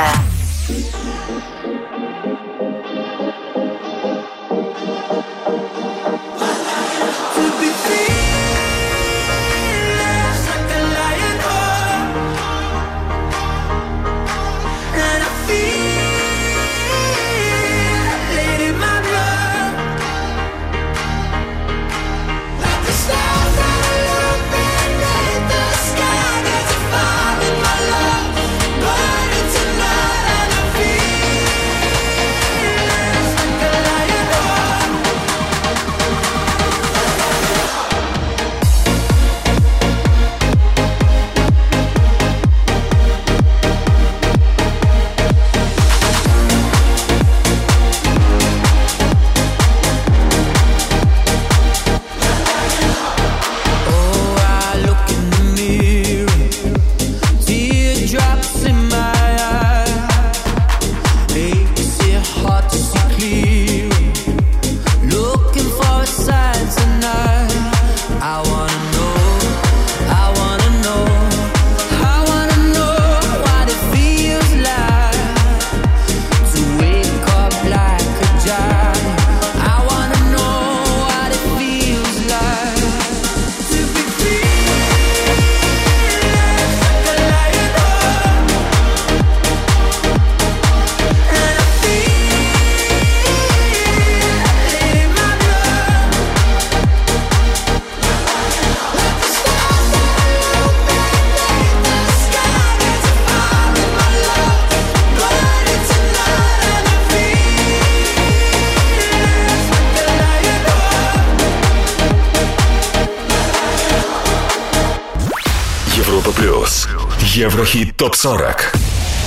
Еврохит 117.45 117.95
топ 117.99 118.16
40. 118.16 118.72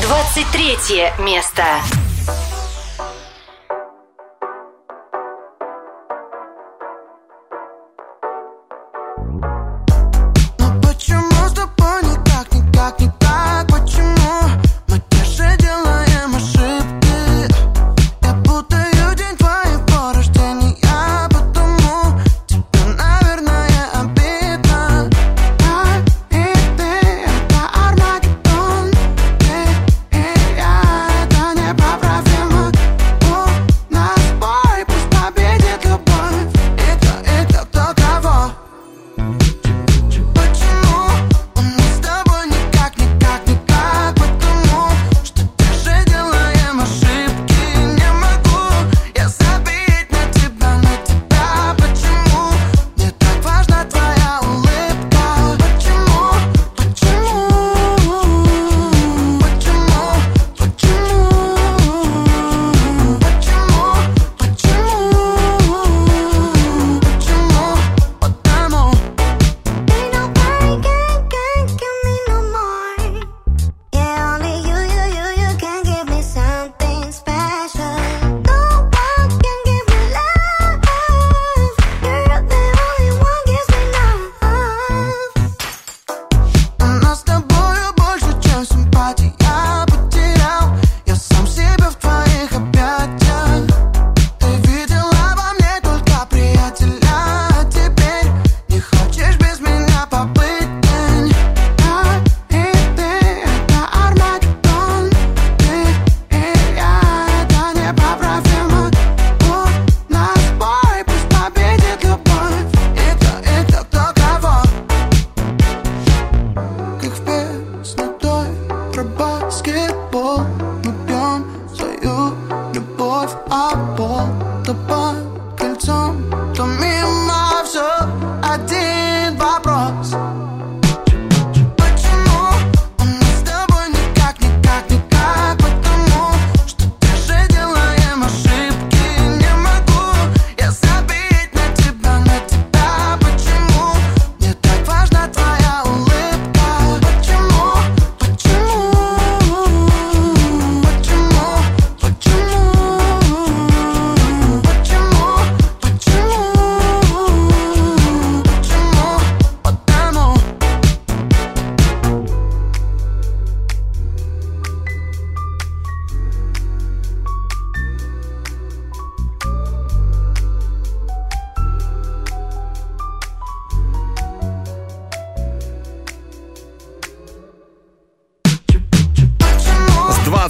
23 0.01 1.11
место. 1.19 1.63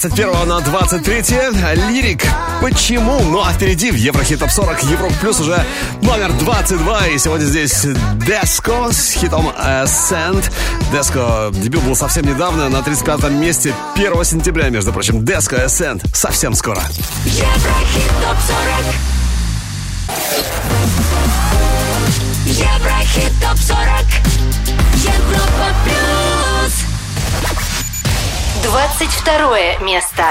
21 0.09 0.47
на 0.47 0.61
23 0.61 1.23
Лирик. 1.89 2.23
Почему? 2.61 3.19
Ну 3.19 3.41
а 3.41 3.51
впереди 3.51 3.91
в 3.91 3.95
Еврохит 3.95 4.39
Топ 4.39 4.49
40 4.49 4.83
Европ 4.83 5.11
Плюс 5.19 5.39
уже 5.41 5.61
номер 6.01 6.31
22. 6.31 7.07
И 7.07 7.17
сегодня 7.17 7.43
здесь 7.43 7.85
Деско 8.25 8.91
с 8.91 9.13
хитом 9.13 9.49
Ascent. 9.49 10.49
Деско 10.93 11.51
дебют 11.51 11.83
был 11.83 11.95
совсем 11.95 12.25
недавно, 12.25 12.69
на 12.69 12.81
35 12.81 13.31
месте 13.31 13.73
1 13.95 14.23
сентября, 14.23 14.69
между 14.69 14.93
прочим. 14.93 15.25
Деско 15.25 15.57
Ascent 15.57 16.01
совсем 16.13 16.53
скоро. 16.53 16.81
Еврохит 17.25 18.11
топ 18.23 18.37
40 18.47 18.95
Еврохит 22.45 23.33
топ 23.41 23.57
40 23.57 23.77
Европа 25.03 25.75
плюс 25.83 26.16
22 28.67 29.79
место. 29.79 30.23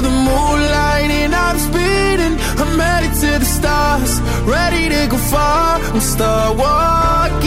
The 0.00 0.10
moonlight 0.10 1.10
and 1.10 1.34
I'm 1.34 1.58
speeding. 1.58 2.34
I'm 2.60 2.78
headed 2.78 3.14
to 3.22 3.38
the 3.38 3.44
stars, 3.44 4.20
ready 4.44 4.88
to 4.88 5.06
go 5.10 5.16
far 5.16 5.80
and 5.80 6.02
start 6.02 6.56
walking. 6.56 7.46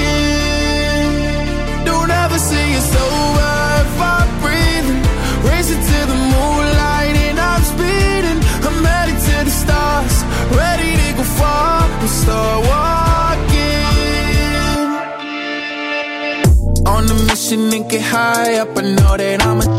Don't 1.85 2.09
ever 2.09 2.37
say 2.37 2.73
it's 2.79 2.95
over 2.95 3.51
if 3.85 4.01
I'm 4.13 4.29
breathing. 4.41 5.01
Racing 5.49 5.83
to 5.91 5.99
the 6.11 6.17
moonlight 6.33 7.15
and 7.27 7.39
I'm 7.39 7.63
speeding. 7.73 8.39
I'm 8.67 8.83
headed 8.83 9.19
to 9.27 9.35
the 9.47 9.51
stars, 9.63 10.15
ready 10.55 10.91
to 11.01 11.13
go 11.17 11.23
far 11.23 11.83
and 12.03 12.09
start 12.09 12.59
walking. 12.71 13.87
On 16.87 17.03
a 17.09 17.13
mission 17.27 17.73
and 17.73 17.89
get 17.89 18.01
high 18.01 18.55
up. 18.59 18.77
I 18.77 18.81
know 18.81 19.17
that 19.17 19.45
I'ma 19.45 19.78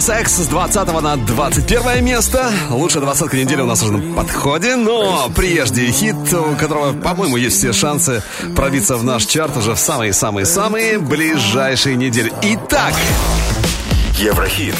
Nas 0.00 0.20
X 0.22 0.38
с 0.38 0.46
20 0.46 1.02
на 1.02 1.16
21 1.18 2.02
место. 2.02 2.50
Лучшая 2.70 3.02
двадцатка 3.02 3.36
недели 3.36 3.60
у 3.60 3.66
нас 3.66 3.82
уже 3.82 3.92
на 3.92 4.14
подходе, 4.16 4.74
но 4.76 5.28
прежде 5.36 5.90
хит, 5.90 6.16
у 6.32 6.56
которого, 6.56 6.94
по-моему, 6.94 7.36
есть 7.36 7.58
все 7.58 7.74
шансы 7.74 8.22
пробиться 8.56 8.96
в 8.96 9.04
наш 9.04 9.26
чарт 9.26 9.58
уже 9.58 9.74
в 9.74 9.78
самые-самые-самые 9.78 11.00
ближайшие 11.00 11.96
недели. 11.96 12.32
Итак, 12.40 12.94
Еврохит. 14.16 14.74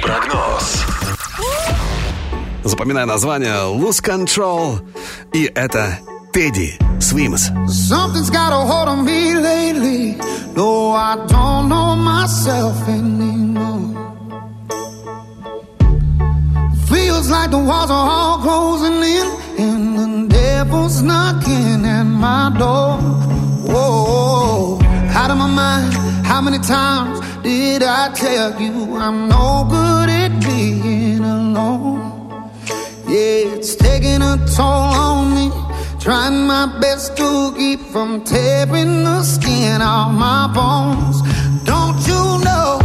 Прогноз. 0.00 0.86
запоминай 2.62 3.04
название 3.04 3.76
Lose 3.76 4.02
Control, 4.02 4.80
и 5.34 5.52
это 5.54 5.98
Тедди 6.32 6.78
Свимс. 6.98 7.50
Something's 7.68 8.30
got 8.30 8.54
a 8.54 8.64
hold 8.64 8.88
on 8.88 9.04
me 9.04 9.34
lately. 9.34 10.16
No, 10.56 10.92
I 10.92 11.16
don't 11.28 11.68
know 11.68 11.94
myself 11.94 12.88
anymore. 12.88 13.63
Feels 17.24 17.32
like 17.32 17.50
the 17.52 17.58
walls 17.58 17.90
are 17.90 18.06
all 18.10 18.38
closing 18.38 19.02
in, 19.02 19.26
and 19.58 20.28
the 20.28 20.28
devil's 20.28 21.00
knocking 21.00 21.82
at 21.86 22.02
my 22.02 22.54
door. 22.58 22.98
Whoa, 23.72 24.78
out 25.18 25.30
of 25.30 25.38
my 25.38 25.46
mind. 25.46 25.94
How 26.26 26.42
many 26.42 26.58
times 26.58 27.20
did 27.42 27.82
I 27.82 28.12
tell 28.12 28.60
you 28.60 28.96
I'm 28.96 29.30
no 29.30 29.66
good 29.70 30.10
at 30.10 30.38
being 30.44 31.24
alone? 31.24 32.50
Yeah, 33.08 33.56
it's 33.56 33.74
taking 33.74 34.20
a 34.20 34.36
toll 34.54 34.92
on 35.08 35.34
me. 35.34 35.50
Trying 36.00 36.46
my 36.46 36.78
best 36.78 37.16
to 37.16 37.54
keep 37.56 37.80
from 37.86 38.22
tearing 38.24 39.04
the 39.04 39.22
skin 39.22 39.80
off 39.80 40.12
my 40.12 40.52
bones. 40.52 41.22
Don't 41.64 42.06
you 42.06 42.44
know 42.44 42.83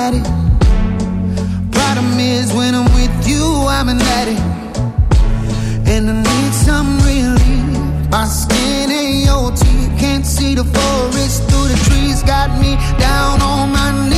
Problematic. 0.00 0.24
Problem 1.72 2.18
is, 2.18 2.54
when 2.54 2.74
I'm 2.74 2.86
with 2.94 3.28
you, 3.28 3.44
I'm 3.68 3.90
an 3.90 4.00
addict. 4.00 4.40
And 5.86 6.08
I 6.08 6.22
need 6.22 6.54
some 6.54 6.98
relief. 7.00 8.10
My 8.10 8.24
skin 8.24 8.90
and 8.90 9.22
your 9.28 9.50
teeth 9.50 9.92
can't 10.00 10.24
see 10.24 10.54
the 10.54 10.64
forest 10.64 11.42
through 11.50 11.68
the 11.68 11.76
trees. 11.84 12.22
Got 12.22 12.48
me 12.62 12.76
down 12.98 13.42
on 13.42 13.72
my 13.72 13.90
knees, 13.92 14.09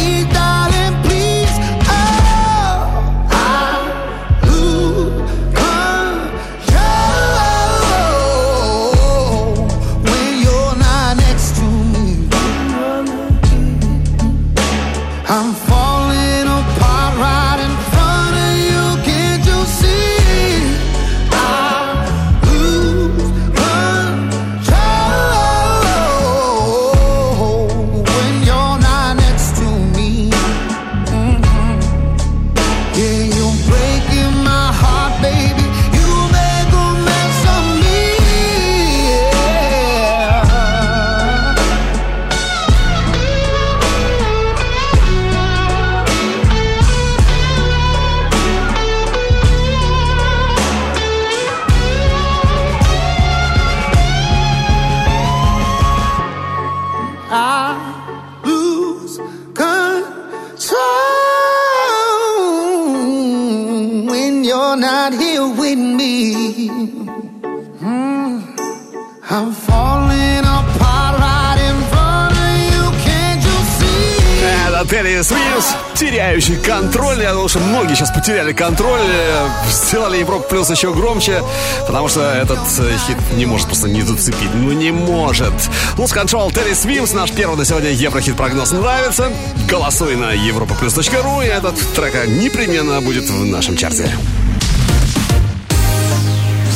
Терри 74.84 75.22
Свинс, 75.22 75.74
теряющий 75.94 76.56
контроль. 76.56 77.20
Я 77.20 77.32
думаю, 77.32 77.48
что 77.48 77.58
многие 77.60 77.94
сейчас 77.94 78.10
потеряли 78.10 78.52
контроль. 78.52 79.00
э, 79.02 79.48
Сделали 79.70 80.18
Европу 80.18 80.44
плюс 80.48 80.70
еще 80.70 80.92
громче, 80.92 81.42
потому 81.86 82.08
что 82.08 82.20
этот 82.22 82.58
э, 82.78 82.96
хит 83.06 83.16
не 83.36 83.46
может 83.46 83.66
просто 83.66 83.88
не 83.88 84.02
зацепить. 84.02 84.50
Ну 84.54 84.72
не 84.72 84.90
может. 84.90 85.52
Lose 85.96 86.14
Control, 86.14 86.52
Терри 86.52 86.74
Свимс, 86.74 87.12
наш 87.12 87.30
первый 87.32 87.56
на 87.56 87.64
сегодня 87.64 87.90
Еврохит 87.90 88.36
прогноз 88.36 88.72
нравится. 88.72 89.30
Голосуй 89.68 90.16
на 90.16 90.34
europaplus.ru, 90.34 91.44
и 91.44 91.48
этот 91.48 91.78
трек 91.94 92.26
непременно 92.28 93.00
будет 93.00 93.28
в 93.28 93.44
нашем 93.44 93.76
чарте. 93.76 94.10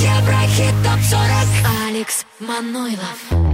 Еврохит 0.00 0.74
ТОП-40 0.84 1.88
Алекс 1.88 2.24
Манойлов 2.40 3.45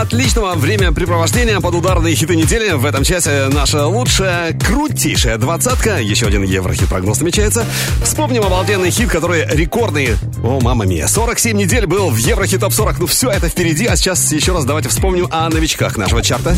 Отличного 0.00 0.54
времяпрепровождения 0.56 1.60
под 1.60 1.76
ударные 1.76 2.16
хиты 2.16 2.34
недели. 2.34 2.72
В 2.72 2.84
этом 2.84 3.04
часе 3.04 3.48
наша 3.52 3.86
лучшая, 3.86 4.52
крутейшая 4.52 5.38
двадцатка. 5.38 5.98
Еще 6.00 6.26
один 6.26 6.42
еврохит 6.42 6.88
прогноз 6.88 7.20
намечается. 7.20 7.64
Вспомним 8.02 8.42
обалденный 8.42 8.90
хит, 8.90 9.08
который 9.08 9.46
рекордный. 9.46 10.16
О, 10.42 10.58
мама 10.60 10.84
мия. 10.84 11.06
47 11.06 11.56
недель 11.56 11.86
был 11.86 12.10
в 12.10 12.16
Еврохит 12.16 12.60
ТОП 12.60 12.72
40. 12.72 12.98
Ну 12.98 13.06
все 13.06 13.30
это 13.30 13.48
впереди. 13.48 13.86
А 13.86 13.94
сейчас 13.94 14.32
еще 14.32 14.52
раз 14.52 14.64
давайте 14.64 14.88
вспомним 14.88 15.28
о 15.30 15.48
новичках 15.48 15.96
нашего 15.96 16.22
чарта. 16.22 16.56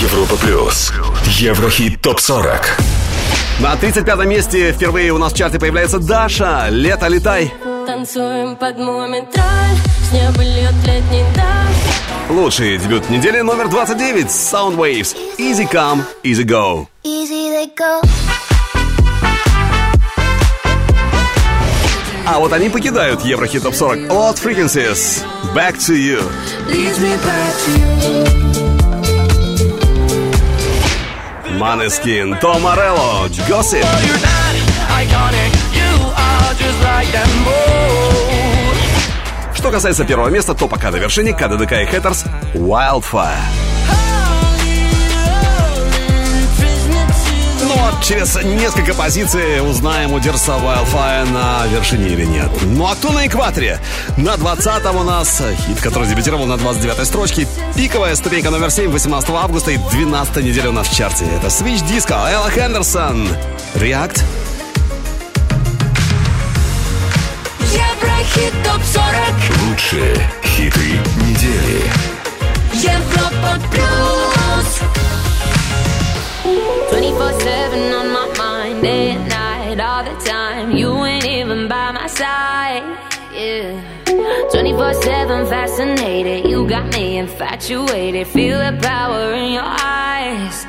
Европа 0.00 0.36
плюс. 0.36 0.90
Еврохит 1.38 2.00
топ 2.00 2.18
40. 2.18 2.78
На 3.60 3.76
35 3.76 4.26
месте 4.26 4.72
впервые 4.72 5.12
у 5.12 5.18
нас 5.18 5.34
в 5.34 5.36
чарте 5.36 5.58
появляется 5.58 5.98
Даша. 5.98 6.68
Лето, 6.70 7.08
летай. 7.08 7.52
Танцуем 7.86 8.56
под 8.56 8.78
мумитроль 8.78 9.44
С 10.14 10.16
неба 10.16 10.42
льет 10.44 10.74
летний 10.86 11.24
дождь 11.34 12.30
Лучший 12.30 12.78
дебют 12.78 13.10
недели 13.10 13.40
номер 13.40 13.68
29. 13.68 14.26
Soundwaves. 14.26 15.16
Easy 15.38 15.68
come, 15.68 16.04
easy 16.22 16.44
go. 16.44 16.86
Easy 17.02 17.50
they 17.50 17.68
go 17.76 18.00
А 22.24 22.38
вот 22.38 22.52
они 22.52 22.68
покидают 22.68 23.22
Еврохит 23.22 23.64
ТОП 23.64 23.74
40. 23.74 24.02
Lost 24.08 24.40
Frequencies. 24.40 25.24
Back 25.52 25.78
to 25.78 25.96
you. 25.96 26.22
Leads 26.68 27.00
me 27.00 27.16
back 27.24 27.52
to 27.64 27.72
you 27.72 28.24
Манескин, 31.58 32.38
Том 32.40 32.62
Морелло, 32.62 33.28
Gossip. 33.48 33.84
Что 39.64 39.70
касается 39.70 40.04
первого 40.04 40.28
места, 40.28 40.52
то 40.52 40.68
пока 40.68 40.90
на 40.90 40.96
вершине 40.96 41.32
КДДК 41.32 41.72
и 41.72 41.86
Хэттерс 41.86 42.24
Wildfire. 42.52 43.30
Ну 47.62 47.74
а 47.74 48.02
через 48.02 48.36
несколько 48.44 48.92
позиций 48.92 49.66
узнаем, 49.66 50.12
удержится 50.12 50.52
Wildfire 50.52 51.32
на 51.32 51.66
вершине 51.68 52.08
или 52.08 52.26
нет. 52.26 52.50
Ну 52.64 52.86
а 52.86 52.94
кто 52.94 53.10
на 53.12 53.26
экваторе? 53.26 53.80
На 54.18 54.34
20-м 54.34 54.96
у 54.96 55.02
нас 55.02 55.42
хит, 55.66 55.80
который 55.80 56.08
дебютировал 56.08 56.44
на 56.44 56.56
29-й 56.56 57.06
строчке. 57.06 57.48
Пиковая 57.74 58.16
ступенька 58.16 58.50
номер 58.50 58.70
7 58.70 58.90
18 58.90 59.30
августа 59.30 59.70
и 59.70 59.78
12 59.78 60.44
неделя 60.44 60.68
у 60.68 60.72
нас 60.72 60.88
в 60.88 60.94
чарте. 60.94 61.24
Это 61.24 61.46
Switch 61.46 61.82
Disco, 61.88 62.30
Элла 62.30 62.50
Хендерсон. 62.50 63.26
React 63.76 64.22
ТОП-40 68.04 69.68
Лучшие 69.68 70.14
хиты 70.42 70.98
недели. 71.22 71.82
Европа 72.74 73.58
Плюс. 73.70 74.80
24-7 76.90 77.94
on 77.94 78.12
my 78.12 78.26
mind 78.38 78.82
Day 78.82 79.10
and 79.12 79.28
night, 79.28 79.80
all 79.80 80.04
the 80.04 80.16
time. 80.24 80.72
You 80.76 81.04
ain't 81.04 81.24
even 81.24 81.68
by 81.68 81.92
my 81.92 82.06
side 82.06 82.82
Yeah. 83.32 83.80
24-7 84.52 85.48
fascinated. 85.48 86.48
You 86.50 86.66
got 86.68 86.92
me 86.92 87.18
infatuated. 87.18 88.26
Feel 88.26 88.58
the 88.58 88.78
power 88.80 89.32
in 89.32 89.52
your 89.52 89.64
eyes. 89.64 90.66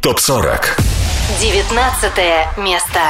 ТОП-40 0.00 0.60
19 1.74 2.62
место 2.62 3.00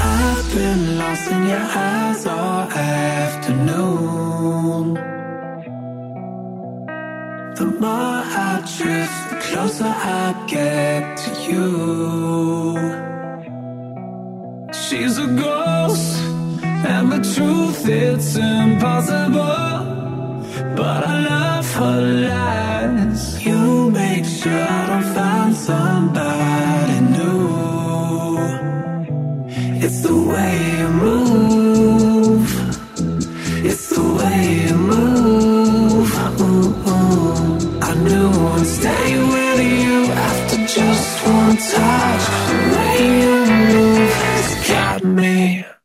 I've 0.00 0.54
been 0.54 0.98
lost 0.98 1.30
in 1.30 1.46
your 1.46 1.60
eyes 1.60 2.26
all 2.26 2.66
afternoon 2.72 4.18
The 7.54 7.66
more 7.66 8.22
I 8.24 8.62
drift, 8.78 9.30
the 9.30 9.36
closer 9.36 9.84
I 9.84 10.32
Yeah. 45.38 45.77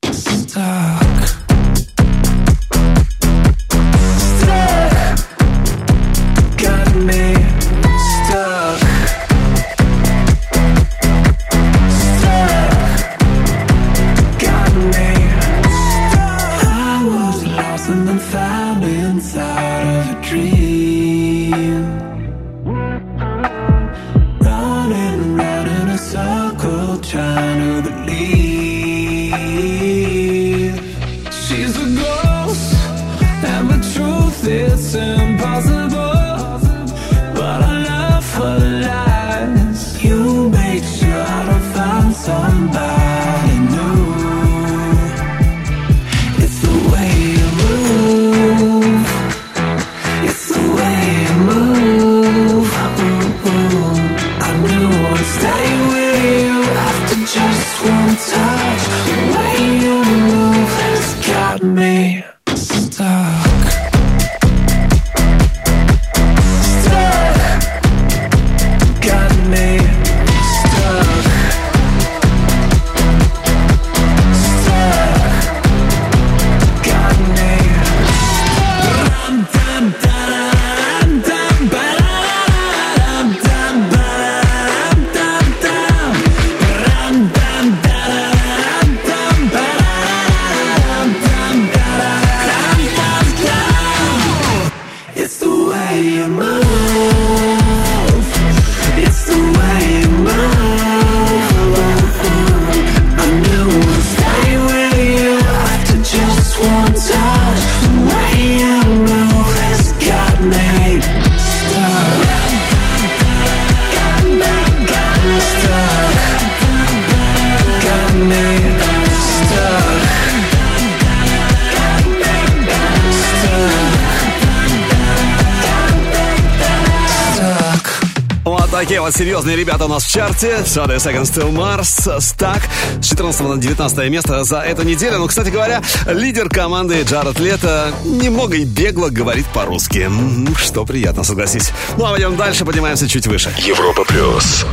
серьезные 129.14 129.56
ребята 129.56 129.86
у 129.86 129.88
нас 129.88 130.04
в 130.04 130.12
чарте. 130.12 130.60
Shadow 130.66 130.96
Second 130.98 131.24
Still 131.24 131.52
Mars, 131.52 132.18
Stack. 132.18 132.62
С 133.02 133.08
14 133.08 133.42
на 133.42 133.58
19 133.58 134.10
место 134.10 134.44
за 134.44 134.60
эту 134.60 134.84
неделю. 134.84 135.20
Ну, 135.20 135.28
кстати 135.28 135.50
говоря, 135.50 135.82
лидер 136.08 136.50
команды 136.50 137.04
Джаред 137.04 137.40
Лето 137.40 137.94
немного 138.04 138.56
и 138.56 138.66
бегло 138.66 139.10
говорит 139.10 139.46
по-русски. 139.54 140.10
Что 140.58 140.86
приятно, 140.86 141.24
согласись. 141.24 141.72
Ну, 141.98 142.06
а 142.06 142.18
идем 142.18 142.36
дальше, 142.36 142.66
поднимаемся 142.66 143.08
чуть 143.08 143.28
выше. 143.28 143.54
Европа 143.60 144.04
Плюс. 144.04 144.66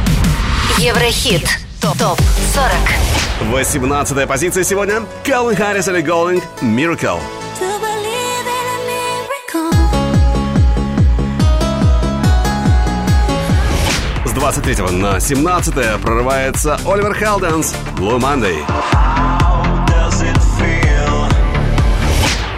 Еврохит. 0.79 1.47
Топ. 1.81 1.99
Топ 1.99 2.21
40. 3.41 3.53
18 3.53 4.29
позиция 4.29 4.65
сегодня. 4.65 5.03
Келвин 5.25 5.57
Харрис 5.57 5.89
или 5.89 6.01
Голлинг. 6.01 6.45
Miracle. 6.63 7.21
23 14.53 14.99
на 14.99 15.21
17 15.21 16.01
прорывается 16.03 16.77
Оливер 16.85 17.15
Халденс 17.15 17.73
«Blue 17.97 18.19
Monday». 18.19 18.57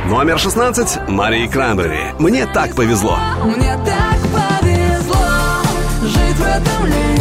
Номер 0.07 0.39
16. 0.39 1.09
Мария 1.09 1.47
Кранбери. 1.51 2.15
«Мне 2.19 2.47
так 2.47 2.75
повезло». 2.75 3.19
Мне 3.45 3.79
так 3.85 4.03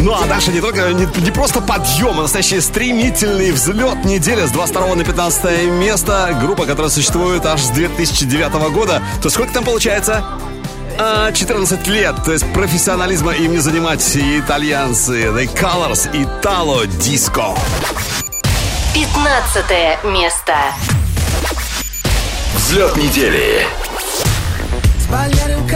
ну 0.02 0.14
а 0.20 0.26
дальше 0.26 0.50
не 0.50 0.60
только 0.60 0.92
не, 0.92 1.06
не 1.22 1.30
просто 1.30 1.60
подъем, 1.60 2.18
а 2.18 2.22
настоящий 2.22 2.60
стремительный 2.60 3.52
взлет 3.52 4.04
недели 4.04 4.44
с 4.44 4.50
22 4.50 4.96
на 4.96 5.04
15 5.04 5.70
место. 5.70 6.36
Группа, 6.40 6.66
которая 6.66 6.90
существует 6.90 7.46
аж 7.46 7.62
с 7.62 7.70
2009 7.70 8.72
года. 8.72 9.00
То 9.22 9.30
сколько 9.30 9.54
там 9.54 9.64
получается? 9.64 10.24
А, 10.98 11.32
14 11.32 11.86
лет, 11.88 12.16
то 12.24 12.32
есть 12.32 12.50
профессионализма 12.52 13.32
им 13.32 13.52
не 13.52 13.58
занимать 13.58 14.02
итальянцы. 14.16 15.24
The 15.26 15.48
Colors 15.54 16.10
Italo 16.12 16.86
Disco. 16.98 17.58
15 18.94 20.04
место. 20.04 20.54
Взлет 22.54 22.96
недели. 22.96 23.66
Sbagliare 24.98 25.54
un 25.56 25.66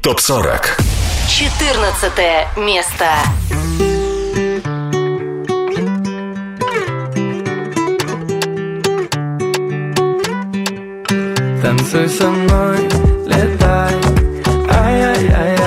ТОП-40. 0.00 0.64
14 1.28 2.56
место. 2.56 3.04
Танцуй 11.60 12.08
со 12.08 12.28
мной, 12.30 12.78
летай, 13.26 13.94
ай-яй-яй. 14.70 15.57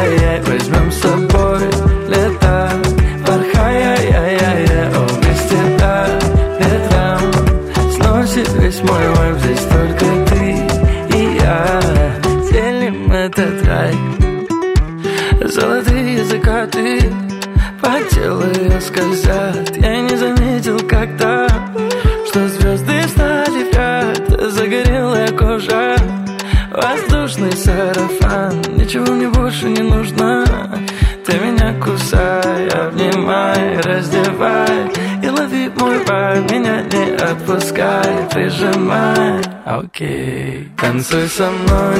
Прижимай. 38.31 39.41
Окей. 39.65 40.69
Танцуй 40.77 41.27
со 41.27 41.49
мной, 41.49 41.95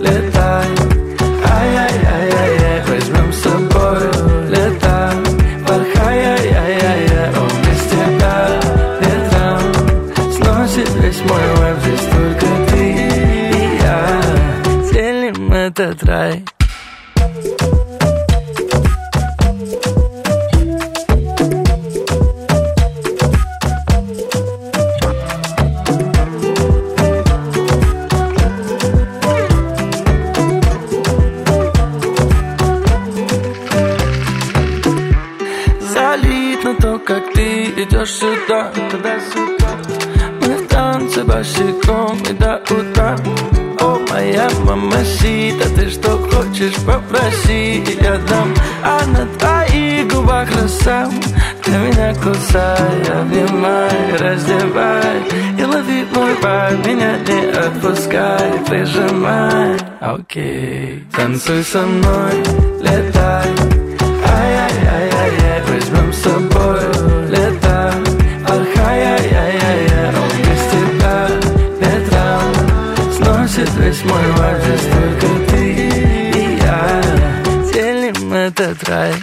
летай. 0.00 0.66
Ай-яй-яй-яй-яй, 1.58 2.82
возьмем 2.88 3.32
с 3.32 3.38
собой 3.42 4.00
Летай, 4.50 5.16
порхай, 5.66 6.18
ай-яй-яй-яй 6.34 7.30
О, 7.34 7.42
вместе 7.54 8.00
по 8.20 8.34
ветрам 9.02 9.60
Сносит 10.32 10.90
весь 10.96 11.20
мой 11.28 11.46
вайб 11.56 11.78
Здесь 11.82 12.06
только 12.12 12.46
ты 12.70 12.82
и 12.82 13.78
я. 13.82 14.22
Делим 14.92 15.52
этот 15.52 16.02
рай 16.04 16.45
вайб, 56.66 56.86
меня 56.86 57.18
не 57.18 57.50
отпускай 57.50 58.52
Прижимай, 58.66 59.76
окей 60.00 61.04
Танцуй 61.12 61.62
со 61.62 61.82
мной, 61.82 62.32
летай. 62.80 63.48
Ай-яй-яй-яй-яй, 64.24 65.62
возьмем 65.68 66.12
с 66.12 66.18
собой 66.18 66.80
летай. 67.30 67.92
Порхай, 68.46 69.02
ай-яй-яй-яй, 69.02 70.08
он 70.08 70.34
без 70.44 70.62
тебя 70.72 71.28
ветрам 71.80 72.52
Сносит 73.16 73.70
весь 73.76 74.04
мой 74.04 74.32
вайб, 74.38 74.62
здесь 74.62 74.88
только 74.92 75.50
ты 75.50 75.62
и 76.34 76.58
я. 76.62 77.02
Делим 77.72 78.32
этот 78.32 78.88
рай 78.88 79.14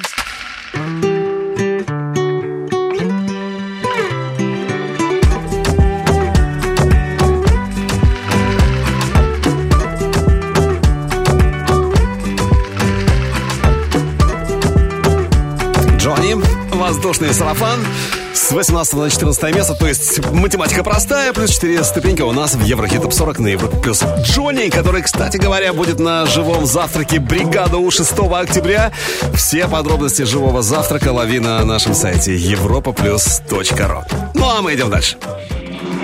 воздушный 17.14 17.34
сарафан. 17.34 17.86
С 18.34 18.52
18 18.52 18.94
на 18.94 19.10
14 19.10 19.56
место, 19.56 19.76
то 19.76 19.88
есть 19.88 20.26
математика 20.32 20.84
простая, 20.84 21.32
плюс 21.34 21.52
4 21.52 21.84
ступеньки 21.84 22.22
у 22.22 22.32
нас 22.32 22.56
в 22.56 22.64
Еврохит 22.64 23.04
Топ 23.04 23.14
40 23.14 23.40
на 23.40 23.48
Европе 23.48 23.78
плюс. 23.78 24.04
Джонни, 24.22 24.70
который, 24.70 25.04
кстати 25.04 25.38
говоря, 25.38 25.74
будет 25.74 26.00
на 26.00 26.26
живом 26.26 26.66
завтраке 26.66 27.20
«Бригада 27.20 27.78
У» 27.78 27.92
6 27.92 28.12
октября. 28.32 28.92
Все 29.36 29.68
подробности 29.68 30.24
живого 30.24 30.64
завтрака 30.64 31.10
лови 31.10 31.40
на 31.40 31.64
нашем 31.64 31.94
сайте 31.94 32.36
europaplus.ru. 32.36 34.32
Ну 34.34 34.50
а 34.50 34.62
мы 34.62 34.74
идем 34.74 34.90
дальше. 34.90 35.18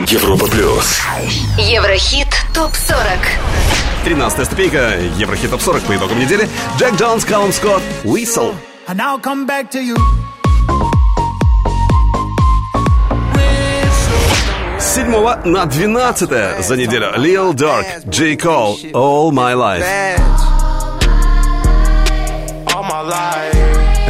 Европа 0.07 0.45
плюс. 0.45 0.99
Еврохит 1.57 2.28
ТОП-40. 2.53 3.20
13 4.05 4.45
ступенька 4.45 4.93
Еврохит 5.18 5.49
Топ 5.49 5.62
40 5.62 5.84
по 5.84 5.95
итогам 5.95 6.20
недели. 6.20 6.47
Джек 6.78 6.93
Джонс, 6.95 7.26
Калум 7.26 7.51
Скотт, 7.51 7.82
Whistle. 8.03 8.53
And 8.88 8.97
now 8.97 9.18
come 9.18 9.47
back 9.47 9.72
to 9.72 9.82
you. 9.82 10.28
С 15.10 15.12
7 15.12 15.51
на 15.51 15.66
12 15.66 16.64
за 16.64 16.78
неделю 16.78 17.07
Lil 17.18 17.53
Durk, 17.53 17.86
J. 18.12 18.36
Cole, 18.36 18.91
All 18.91 19.32
My 19.32 19.55
Life. 19.55 20.20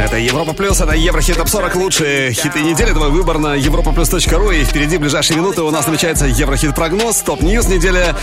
Это 0.00 0.16
Европа 0.16 0.54
Плюс, 0.54 0.80
это 0.80 0.94
Еврохит 0.94 1.36
Топ 1.36 1.48
40 1.48 1.74
лучшие 1.76 2.32
хиты 2.32 2.62
недели. 2.62 2.90
Твой 2.92 3.10
выбор 3.10 3.36
на 3.38 3.58
europaplus.ru. 3.58 4.58
И 4.58 4.64
впереди 4.64 4.96
в 4.96 5.00
ближайшие 5.00 5.36
минуты 5.36 5.60
у 5.60 5.70
нас 5.70 5.86
намечается 5.86 6.24
Еврохит 6.24 6.74
прогноз, 6.74 7.18
топ 7.18 7.42
ньюс 7.42 7.68
недели. 7.68 8.14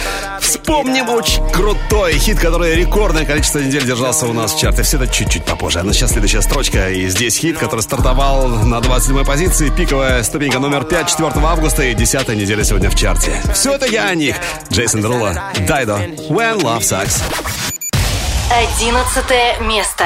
Вспомним 0.41 1.07
очень 1.09 1.47
крутой 1.51 2.13
хит, 2.13 2.39
который 2.39 2.73
рекордное 2.73 3.25
количество 3.25 3.59
недель 3.59 3.85
держался 3.85 4.25
у 4.25 4.33
нас 4.33 4.53
в 4.53 4.59
чарте. 4.59 4.81
Все 4.81 4.97
это 4.97 5.07
чуть-чуть 5.07 5.45
попозже. 5.45 5.79
А 5.79 5.83
на 5.83 5.93
сейчас 5.93 6.13
следующая 6.13 6.41
строчка. 6.41 6.89
И 6.89 7.07
здесь 7.09 7.37
хит, 7.37 7.59
который 7.59 7.81
стартовал 7.81 8.47
на 8.47 8.81
27 8.81 9.23
позиции. 9.23 9.69
Пиковая 9.69 10.23
ступенька 10.23 10.57
номер 10.57 10.83
5 10.83 11.09
4 11.09 11.31
августа 11.45 11.83
и 11.83 11.93
10 11.93 12.29
неделя 12.29 12.63
сегодня 12.63 12.89
в 12.89 12.95
чарте. 12.95 13.39
Все 13.53 13.73
это 13.73 13.85
я 13.85 14.05
о 14.05 14.15
них. 14.15 14.35
Джейсон 14.71 15.01
Дерула, 15.01 15.53
Дайдо, 15.67 15.97
When 16.29 16.59
Love 16.59 16.79
Sucks. 16.79 17.21
11 18.49 19.61
место. 19.61 20.05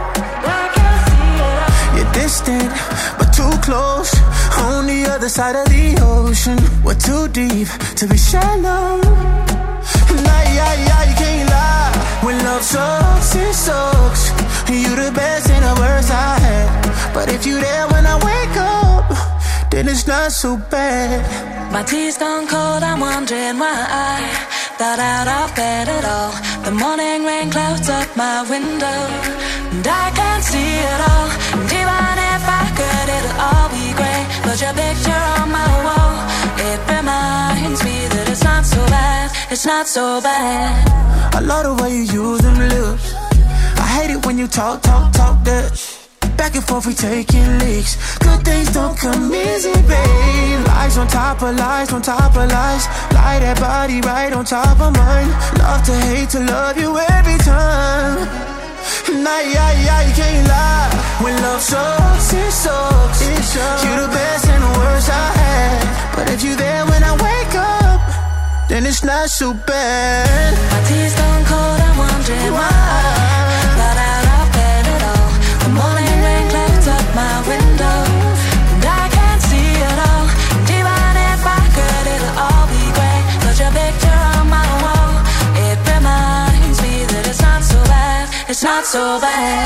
Distant, 2.31 2.71
but 3.19 3.29
too 3.39 3.53
close. 3.67 4.11
On 4.69 4.87
the 4.87 5.01
other 5.13 5.27
side 5.27 5.55
of 5.61 5.67
the 5.75 5.87
ocean, 6.01 6.57
we're 6.85 7.01
too 7.09 7.27
deep 7.27 7.67
to 7.99 8.07
be 8.07 8.17
shallow. 8.17 9.01
Nah, 10.25 10.43
yeah, 10.57 10.73
yeah, 10.87 11.03
you 11.09 11.15
can't 11.23 11.49
lie. 11.55 11.91
When 12.25 12.37
love 12.47 12.63
sucks, 12.63 13.35
it 13.35 13.53
sucks. 13.53 14.23
You're 14.83 14.99
the 15.05 15.11
best 15.11 15.49
and 15.55 15.63
the 15.69 15.75
worst 15.81 16.09
I 16.09 16.33
had. 16.45 16.69
But 17.13 17.27
if 17.35 17.45
you're 17.45 17.63
there 17.67 17.87
when 17.93 18.05
I 18.13 18.15
wake 18.29 18.57
up, 18.79 19.05
then 19.71 19.89
it's 19.89 20.07
not 20.07 20.31
so 20.31 20.49
bad. 20.75 21.19
My 21.73 21.83
tea's 21.83 22.17
gone 22.17 22.47
cold, 22.47 22.81
I'm 22.83 22.99
wondering 23.01 23.57
why 23.63 23.79
I 24.13 24.19
thought 24.77 24.99
out 25.13 25.27
of 25.39 25.55
bed 25.55 25.85
at 25.97 26.05
all. 26.15 26.33
The 26.65 26.71
morning 26.71 27.25
rain 27.25 27.49
clouds 27.51 27.89
up 27.89 28.09
my 28.15 28.37
window, 28.53 28.99
and 29.71 29.87
I 29.87 30.11
can't 30.11 30.43
see 30.43 30.71
it 30.91 30.99
all. 31.09 31.29
And 31.55 31.71
even 31.79 32.15
if 32.35 32.43
I 32.59 32.63
could, 32.77 33.07
it'll 33.17 33.37
all 33.47 33.67
be 33.71 33.85
grey. 33.99 34.21
Put 34.43 34.57
your 34.61 34.73
picture 34.75 35.23
on 35.39 35.47
my 35.51 35.73
wall, 35.85 36.13
it 36.67 36.79
reminds 36.91 37.83
me 37.83 37.97
that 38.13 38.29
it's 38.29 38.43
not 38.43 38.65
so 38.65 38.81
bad, 38.87 39.31
it's 39.49 39.65
not 39.65 39.87
so 39.87 40.21
bad. 40.21 41.01
I 41.33 41.39
love 41.39 41.63
the 41.65 41.83
way 41.83 41.91
you 41.95 42.03
use 42.03 42.41
them 42.41 42.57
lips. 42.59 43.13
I 43.83 43.87
hate 43.95 44.11
it 44.11 44.25
when 44.25 44.37
you 44.37 44.47
talk, 44.47 44.81
talk, 44.81 45.13
talk 45.13 45.43
that. 45.45 45.71
Back 46.37 46.55
and 46.55 46.63
forth, 46.63 46.87
we 46.87 46.93
taking 46.93 47.59
leaks. 47.59 48.17
Good 48.17 48.43
things 48.43 48.73
don't 48.73 48.97
come 48.97 49.33
easy, 49.33 49.73
babe. 49.73 50.67
Lies 50.67 50.97
on 50.97 51.07
top 51.07 51.41
of 51.43 51.55
lies, 51.55 51.93
on 51.93 52.01
top 52.01 52.35
of 52.35 52.49
lies. 52.49 52.87
Lie 53.13 53.39
that 53.39 53.59
body 53.59 54.01
right 54.01 54.33
on 54.33 54.43
top 54.43 54.79
of 54.79 54.91
mine. 54.95 55.29
Love 55.59 55.83
to 55.85 55.93
hate 56.09 56.29
to 56.29 56.39
love 56.39 56.77
you 56.77 56.97
every 56.97 57.37
time. 57.37 58.60
Nah, 59.11 59.39
yeah, 59.39 59.71
yeah, 59.85 60.01
you 60.07 60.13
can't 60.13 60.47
lie. 60.47 60.89
When 61.23 61.35
love 61.41 61.61
sucks, 61.61 62.33
it 62.33 62.51
sucks. 62.51 63.21
It 63.21 63.43
sucks. 63.43 63.83
You 63.83 63.91
the 64.01 64.07
best 64.07 64.45
and 64.47 64.63
the 64.63 64.79
worst 64.79 65.09
I 65.09 65.27
had. 65.41 66.15
But 66.15 66.29
if 66.29 66.43
you're 66.43 66.55
there 66.55 66.85
when 66.85 67.03
I 67.03 67.13
wake 67.13 67.55
up, 67.55 68.01
then 68.69 68.85
it's 68.85 69.03
not 69.03 69.29
so 69.29 69.53
bad. 69.53 70.53
My 70.71 70.81
tea's 70.87 71.15
gone 71.15 71.45
cold, 71.45 71.79
I'm 71.87 71.97
wondering 71.97 72.53
why. 72.53 72.71
Got 72.71 73.30
It's 88.51 88.63
not 88.63 88.85
so 88.85 89.17
bad. 89.21 89.65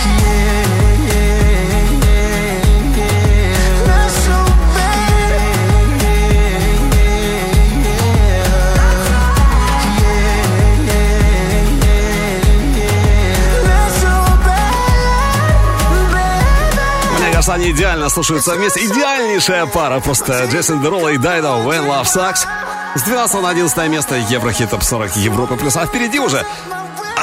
Мне 17.18 17.32
кажется, 17.32 17.54
они 17.54 17.72
идеально 17.72 18.10
слушаются 18.10 18.52
вместе. 18.52 18.86
Идеальнейшая 18.86 19.66
пара 19.66 20.00
просто. 20.00 20.46
Джейсон 20.52 20.84
Дерула 20.84 21.10
и 21.10 21.18
Дайдо 21.18 21.48
When 21.48 21.88
Love 21.88 22.04
Sucks. 22.04 22.46
С 22.94 23.02
12 23.02 23.42
на 23.42 23.50
11 23.50 23.90
место 23.90 24.16
Еврохит 24.30 24.70
Топ 24.70 24.84
40 24.84 25.16
Европа 25.16 25.56
Плюс. 25.56 25.76
А 25.76 25.88
впереди 25.88 26.20
уже 26.20 26.46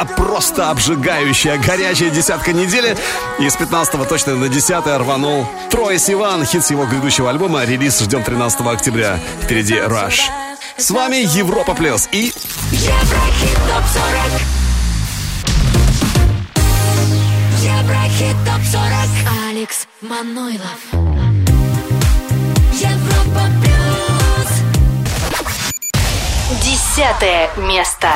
а 0.02 0.04
просто 0.04 0.70
обжигающая, 0.70 1.58
горячая 1.58 2.10
десятка 2.10 2.52
недели. 2.52 2.96
И 3.38 3.48
с 3.48 3.56
15 3.56 4.08
точно 4.08 4.34
на 4.34 4.48
10 4.48 4.84
рванул 4.98 5.46
Трой 5.70 5.98
Сиван. 5.98 6.44
Хит 6.44 6.64
с 6.64 6.70
его 6.70 6.86
грядущего 6.86 7.30
альбома. 7.30 7.64
Релиз 7.64 8.00
ждем 8.00 8.24
13 8.24 8.62
октября. 8.62 9.20
Впереди 9.42 9.74
Rush. 9.74 10.22
С 10.76 10.90
вами 10.90 11.16
Европа 11.36 11.74
Плюс 11.74 12.08
и 12.10 12.32
Еврохит 12.72 13.58
ТОП-40 13.68 14.40
Еврохит 17.60 18.36
ТОП-40 18.44 19.50
Алекс 19.50 19.86
Манойлов 20.00 20.78
Европа 22.72 23.42
Плюс 23.60 24.50
Десятое 26.64 27.50
место. 27.56 28.08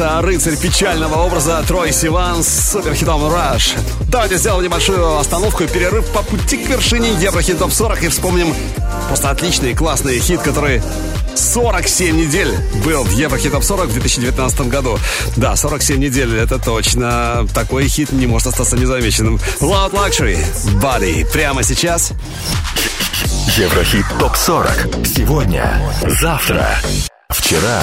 Прорывается 0.00 0.22
рыцарь 0.22 0.56
печального 0.56 1.26
образа 1.26 1.62
Трой 1.68 1.92
Сиван 1.92 2.42
с 2.42 2.70
суперхитом 2.72 3.22
«Rush». 3.22 3.78
Давайте 4.08 4.38
сделаем 4.38 4.64
небольшую 4.64 5.18
остановку 5.18 5.64
и 5.64 5.68
перерыв 5.68 6.06
по 6.12 6.22
пути 6.22 6.56
к 6.56 6.68
вершине 6.68 7.12
Еврохит 7.20 7.58
Топ 7.58 7.70
40 7.70 8.04
и 8.04 8.08
вспомним 8.08 8.54
просто 9.08 9.30
отличный 9.30 9.74
классный 9.74 10.18
хит, 10.18 10.40
который 10.40 10.82
47 11.34 12.16
недель 12.16 12.50
был 12.84 13.04
в 13.04 13.10
Еврохит 13.10 13.52
Топ 13.52 13.62
40 13.62 13.88
в 13.88 13.92
2019 13.92 14.60
году. 14.68 14.98
Да, 15.36 15.54
47 15.54 15.98
недель, 15.98 16.34
это 16.34 16.58
точно. 16.58 17.46
Такой 17.54 17.86
хит 17.88 18.10
не 18.12 18.26
может 18.26 18.46
остаться 18.46 18.76
незамеченным. 18.76 19.38
Loud 19.60 19.92
Luxury, 19.92 20.38
Body. 20.80 21.30
Прямо 21.30 21.62
сейчас 21.62 22.12
Еврохит 23.56 24.06
ТОП-40. 24.18 25.06
Сегодня, 25.06 25.78
завтра, 26.20 26.78
вчера. 27.28 27.82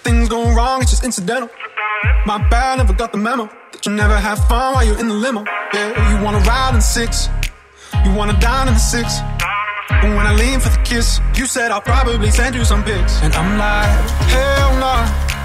things 0.00 0.28
go 0.28 0.52
wrong, 0.54 0.82
it's 0.82 0.90
just 0.90 1.04
incidental. 1.04 1.48
My 2.26 2.38
bad, 2.48 2.78
never 2.78 2.92
got 2.92 3.12
the 3.12 3.18
memo. 3.18 3.48
That 3.72 3.86
you 3.86 3.92
never 3.92 4.16
have 4.16 4.38
fun 4.48 4.74
while 4.74 4.84
you're 4.84 4.98
in 4.98 5.08
the 5.08 5.14
limo. 5.14 5.44
Yeah, 5.72 5.88
you 6.10 6.24
wanna 6.24 6.40
ride 6.40 6.74
in 6.74 6.80
six. 6.80 7.28
You 8.04 8.12
wanna 8.14 8.38
dine 8.40 8.68
in 8.68 8.74
the 8.74 8.80
six. 8.80 9.20
And 9.90 10.16
when 10.16 10.26
I 10.26 10.34
lean 10.34 10.60
for 10.60 10.70
the 10.70 10.82
kiss, 10.82 11.20
you 11.34 11.46
said 11.46 11.70
I'll 11.70 11.80
probably 11.80 12.30
send 12.30 12.54
you 12.54 12.64
some 12.64 12.82
pics. 12.84 13.20
And 13.22 13.34
I'm 13.34 13.58
like, 13.58 14.10
hell 14.34 14.72
nah, 14.78 15.04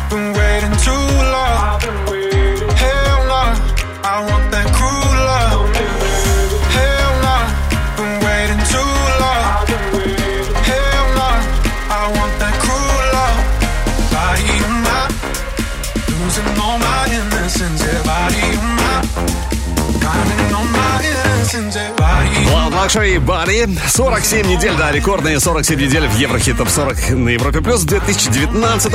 been 0.10 0.34
waiting 0.34 0.76
too 0.88 1.06
long. 1.36 1.82
Hell 2.84 3.19
nah, 3.27 3.52
I 4.03 4.26
want 4.30 4.44
Luxury 22.86 23.18
Body. 23.18 23.68
47 23.90 24.48
недель, 24.48 24.76
да, 24.77 24.91
рекордные 24.91 25.40
47 25.40 25.82
недель 25.82 26.07
в 26.07 26.15
Еврохит 26.19 26.57
Топ 26.57 26.69
40 26.69 27.10
на 27.11 27.30
Европе 27.30 27.60
Плюс 27.61 27.82
в 27.82 27.86
2019 27.88 28.94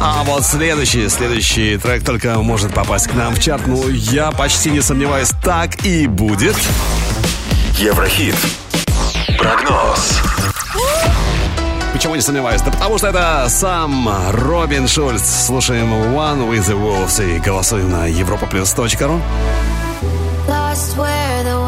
А 0.00 0.24
вот 0.24 0.44
следующий, 0.44 1.08
следующий 1.08 1.76
трек 1.76 2.04
только 2.04 2.36
может 2.40 2.74
попасть 2.74 3.06
к 3.06 3.14
нам 3.14 3.36
в 3.36 3.40
чарт. 3.40 3.66
Ну, 3.66 3.88
я 3.88 4.32
почти 4.32 4.70
не 4.70 4.80
сомневаюсь, 4.80 5.30
так 5.40 5.84
и 5.84 6.08
будет. 6.08 6.56
Еврохит. 7.76 8.34
Прогноз. 9.38 10.20
Почему 11.92 12.16
не 12.16 12.22
сомневаюсь? 12.22 12.62
Да 12.62 12.72
потому 12.72 12.98
что 12.98 13.06
это 13.06 13.46
сам 13.48 14.08
Робин 14.32 14.88
Шульц. 14.88 15.46
Слушаем 15.46 15.92
One 15.92 16.50
with 16.50 16.66
the 16.66 16.76
Wolves 16.76 17.24
и 17.24 17.38
голосуем 17.38 17.90
на 17.90 18.10
europaplus.ru. 18.10 19.20
Lost 20.78 20.96
where 20.96 21.42
the 21.42 21.67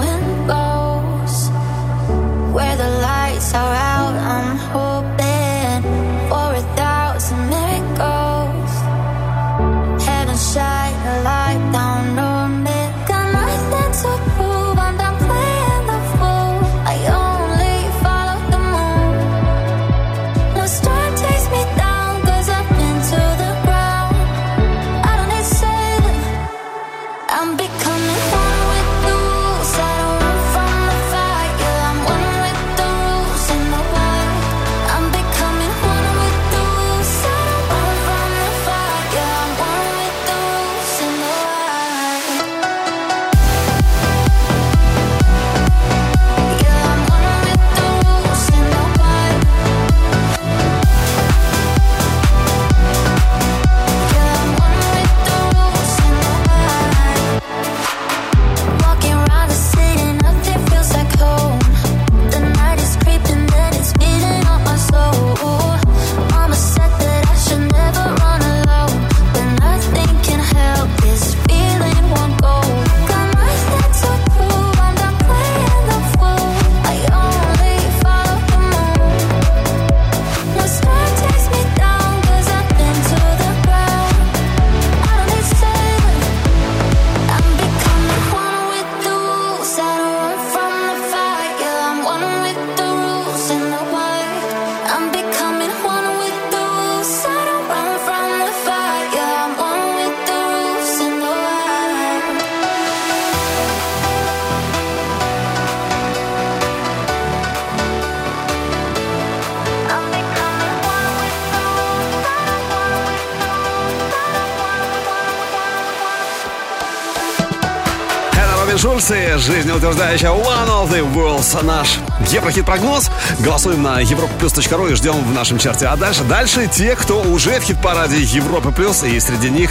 жизнеутверждающая 119.41 120.29
One 120.29 120.69
of 120.69 120.91
the 120.91 121.15
Worlds. 121.15 121.65
Наш 121.65 121.99
Еврохит-прогноз. 122.31 123.11
Голосуем 123.41 123.83
на 123.83 124.03
europaplus.ru 124.03 124.93
и 124.93 124.95
ждем 124.95 125.15
в 125.25 125.33
нашем 125.33 125.59
чарте. 125.59 125.87
А 125.87 125.97
дальше, 125.97 126.23
дальше 126.25 126.69
те, 126.73 126.95
кто 126.95 127.23
уже 127.23 127.59
в 127.59 127.65
хит-параде 127.65 128.21
Европы 128.21 128.71
Плюс. 128.71 129.03
И 129.03 129.19
среди 129.19 129.51
них 129.51 129.71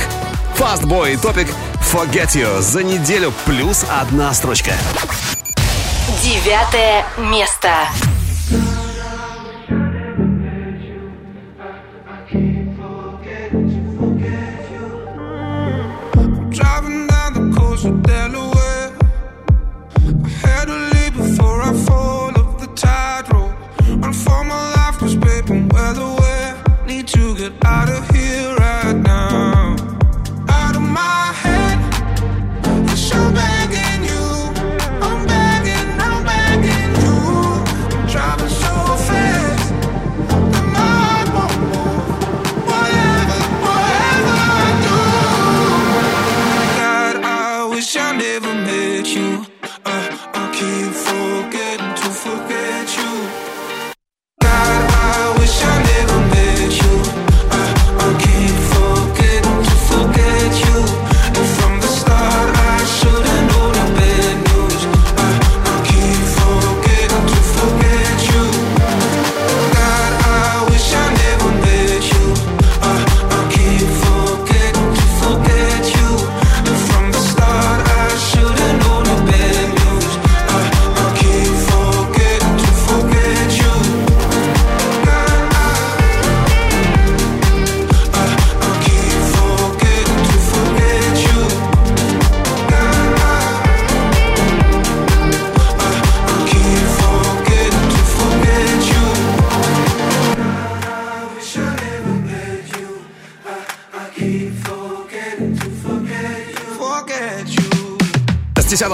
Fastboy 0.58 1.14
и 1.14 1.18
топик 1.18 1.48
Forget 1.94 2.36
You. 2.36 2.62
За 2.62 2.84
неделю 2.84 3.32
плюс 3.46 3.86
одна 3.90 4.34
строчка. 4.34 4.72
Девятое 6.22 7.06
место. 7.18 7.70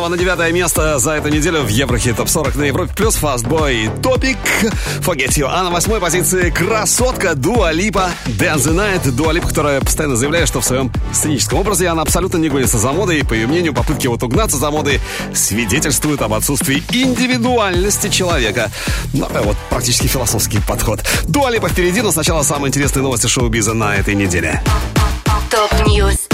8 0.06 0.11
на 0.11 0.36
9 0.36 0.53
место 0.53 0.99
за 0.99 1.14
эту 1.14 1.30
неделю 1.30 1.61
в 1.61 1.68
Еврохит 1.68 2.18
Топ 2.18 2.30
40 2.30 2.56
на 2.57 2.64
Европе 2.65 2.94
плюс 2.95 3.15
Фастбой 3.15 3.90
Топик. 4.03 4.38
Forget 4.99 5.30
You. 5.30 5.48
А 5.49 5.64
на 5.64 5.72
восьмой 5.72 5.99
позиции 5.99 6.52
красотка 6.52 7.34
Дуа 7.34 7.72
Липа 7.72 8.11
Dance 8.27 8.68
the 8.68 8.76
Night. 8.76 9.10
Дуа 9.10 9.34
Липа, 9.34 9.48
которая 9.48 9.82
постоянно 9.82 10.15
заявляет, 10.15 10.48
что 10.48 10.61
в 10.61 10.65
своем 10.65 10.91
сценическом 11.11 11.57
образе 11.57 11.88
она 11.88 12.03
абсолютно 12.03 12.38
не 12.38 12.49
гонится 12.49 12.77
за 12.77 12.91
модой. 12.91 13.19
И, 13.19 13.23
по 13.23 13.34
ее 13.34 13.48
мнению, 13.48 13.73
попытки 13.73 14.06
вот 14.06 14.22
угнаться 14.22 14.57
за 14.57 14.69
модой 14.69 14.99
свидетельствуют 15.34 16.22
об 16.22 16.34
отсутствии 16.34 16.84
индивидуальности 16.91 18.10
человека. 18.10 18.69
Ну, 19.14 19.27
а 19.34 19.41
вот 19.41 19.57
практически 19.72 20.06
философский 20.06 20.60
подход. 20.68 21.03
Дуа 21.23 21.49
Липа 21.49 21.68
впереди, 21.69 22.02
но 22.02 22.11
сначала 22.11 22.44
самые 22.44 22.69
интересные 22.69 23.02
новости 23.02 23.26
шоу-биза 23.26 23.73
на 23.73 23.95
этой 23.95 24.14
неделе. 24.14 24.61
Top 25.50 25.78
News. 25.78 26.25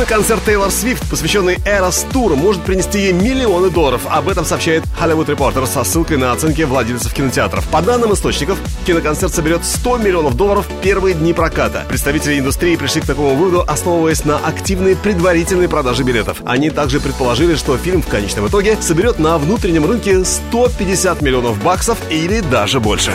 Киноконцерт 0.00 0.42
Тейлор 0.46 0.70
Свифт, 0.70 1.06
посвященный 1.10 1.58
Eras 1.66 2.06
Tour, 2.10 2.34
может 2.34 2.62
принести 2.62 3.00
ей 3.00 3.12
миллионы 3.12 3.68
долларов. 3.68 4.00
Об 4.08 4.30
этом 4.30 4.46
сообщает 4.46 4.82
Hollywood 4.98 5.26
Reporter 5.26 5.66
со 5.66 5.84
ссылкой 5.84 6.16
на 6.16 6.32
оценки 6.32 6.62
владельцев 6.62 7.12
кинотеатров. 7.12 7.68
По 7.68 7.82
данным 7.82 8.14
источников, 8.14 8.58
киноконцерт 8.86 9.34
соберет 9.34 9.62
100 9.62 9.98
миллионов 9.98 10.38
долларов 10.38 10.66
в 10.66 10.80
первые 10.80 11.14
дни 11.14 11.34
проката. 11.34 11.84
Представители 11.86 12.38
индустрии 12.38 12.76
пришли 12.76 13.02
к 13.02 13.06
такому 13.06 13.34
выводу, 13.34 13.62
основываясь 13.68 14.24
на 14.24 14.38
активной 14.38 14.96
предварительной 14.96 15.68
продаже 15.68 16.02
билетов. 16.02 16.38
Они 16.46 16.70
также 16.70 16.98
предположили, 16.98 17.54
что 17.54 17.76
фильм 17.76 18.00
в 18.00 18.06
конечном 18.06 18.46
итоге 18.48 18.78
соберет 18.80 19.18
на 19.18 19.36
внутреннем 19.36 19.84
рынке 19.84 20.24
150 20.24 21.20
миллионов 21.20 21.62
баксов 21.62 21.98
или 22.08 22.40
даже 22.40 22.80
больше. 22.80 23.12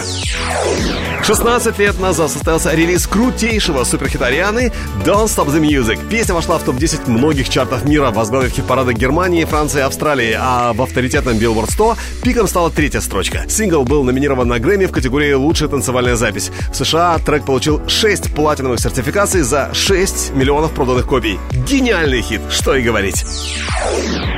16 1.26 1.80
лет 1.80 2.00
назад 2.00 2.30
состоялся 2.30 2.72
релиз 2.76 3.08
крутейшего 3.08 3.84
суперхита 3.84 4.30
Рианы 4.30 4.72
«Don't 5.04 5.26
Stop 5.26 5.48
the 5.48 5.60
Music». 5.60 6.00
Песня 6.08 6.36
вошла 6.36 6.60
в 6.60 6.64
топ-10 6.76 7.10
многих 7.10 7.50
чартов 7.50 7.86
мира, 7.86 8.12
возглавив 8.12 8.52
хит-парады 8.52 8.94
Германии, 8.94 9.46
Франции 9.46 9.80
и 9.80 9.82
Австралии, 9.82 10.36
а 10.38 10.74
в 10.74 10.82
авторитетном 10.82 11.38
Billboard 11.38 11.72
100 11.72 11.98
пиком 12.24 12.48
стала 12.48 12.70
третья 12.70 13.02
строчка. 13.02 13.46
Сингл 13.48 13.84
был 13.84 14.04
номинирован 14.04 14.48
на 14.48 14.60
Грэмми 14.60 14.86
в 14.86 14.92
категории 14.92 15.34
«Лучшая 15.34 15.70
танцевальная 15.70 16.16
запись». 16.16 16.52
В 16.72 16.76
США 16.76 17.18
трек 17.20 17.46
получил 17.46 17.88
6 17.88 18.34
платиновых 18.36 18.80
сертификаций 18.80 19.42
за 19.42 19.74
6 19.74 20.34
миллионов 20.34 20.72
проданных 20.72 21.08
копий. 21.08 21.40
Гениальный 21.68 22.22
хит, 22.22 22.42
что 22.50 22.76
и 22.76 22.82
говорить. 22.82 23.26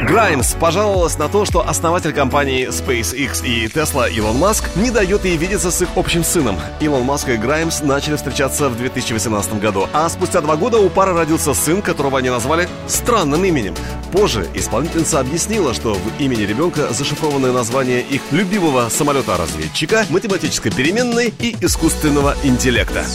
Граймс 0.08 0.54
пожаловалась 0.54 1.18
на 1.18 1.28
то, 1.28 1.44
что 1.44 1.68
основатель 1.68 2.14
компании 2.14 2.68
SpaceX 2.68 3.46
и 3.46 3.66
Tesla 3.68 4.10
Илон 4.10 4.38
Маск 4.38 4.64
не 4.76 4.92
дает 4.92 5.26
ей 5.26 5.38
видеться 5.38 5.72
с 5.72 5.82
их 5.82 5.90
общим 5.96 6.24
сыном. 6.24 6.58
Илон 6.80 7.04
Маск 7.04 7.28
и 7.30 7.36
Граймс 7.36 7.82
начали 7.82 8.16
встречаться 8.16 8.70
в 8.70 8.78
2018 8.78 9.60
году, 9.60 9.88
а 9.94 10.08
спустя 10.08 10.42
два 10.42 10.56
года 10.56 10.78
у 10.78 10.90
пары 10.90 11.14
родился 11.14 11.54
сын, 11.54 11.82
которого 11.82 12.20
они 12.20 12.27
назвали 12.32 12.68
странным 12.88 13.44
именем. 13.44 13.76
Позже 14.12 14.48
исполнительница 14.54 15.20
объяснила, 15.20 15.74
что 15.74 15.94
в 15.94 16.22
имени 16.22 16.44
ребенка 16.44 16.94
зашифрованное 16.94 17.52
название 17.52 18.02
их 18.02 18.22
любимого 18.32 18.90
самолета-разведчика, 18.90 20.06
математической 20.10 20.70
переменной 20.70 21.34
и 21.40 21.56
искусственного 21.62 22.36
интеллекта. 22.44 23.06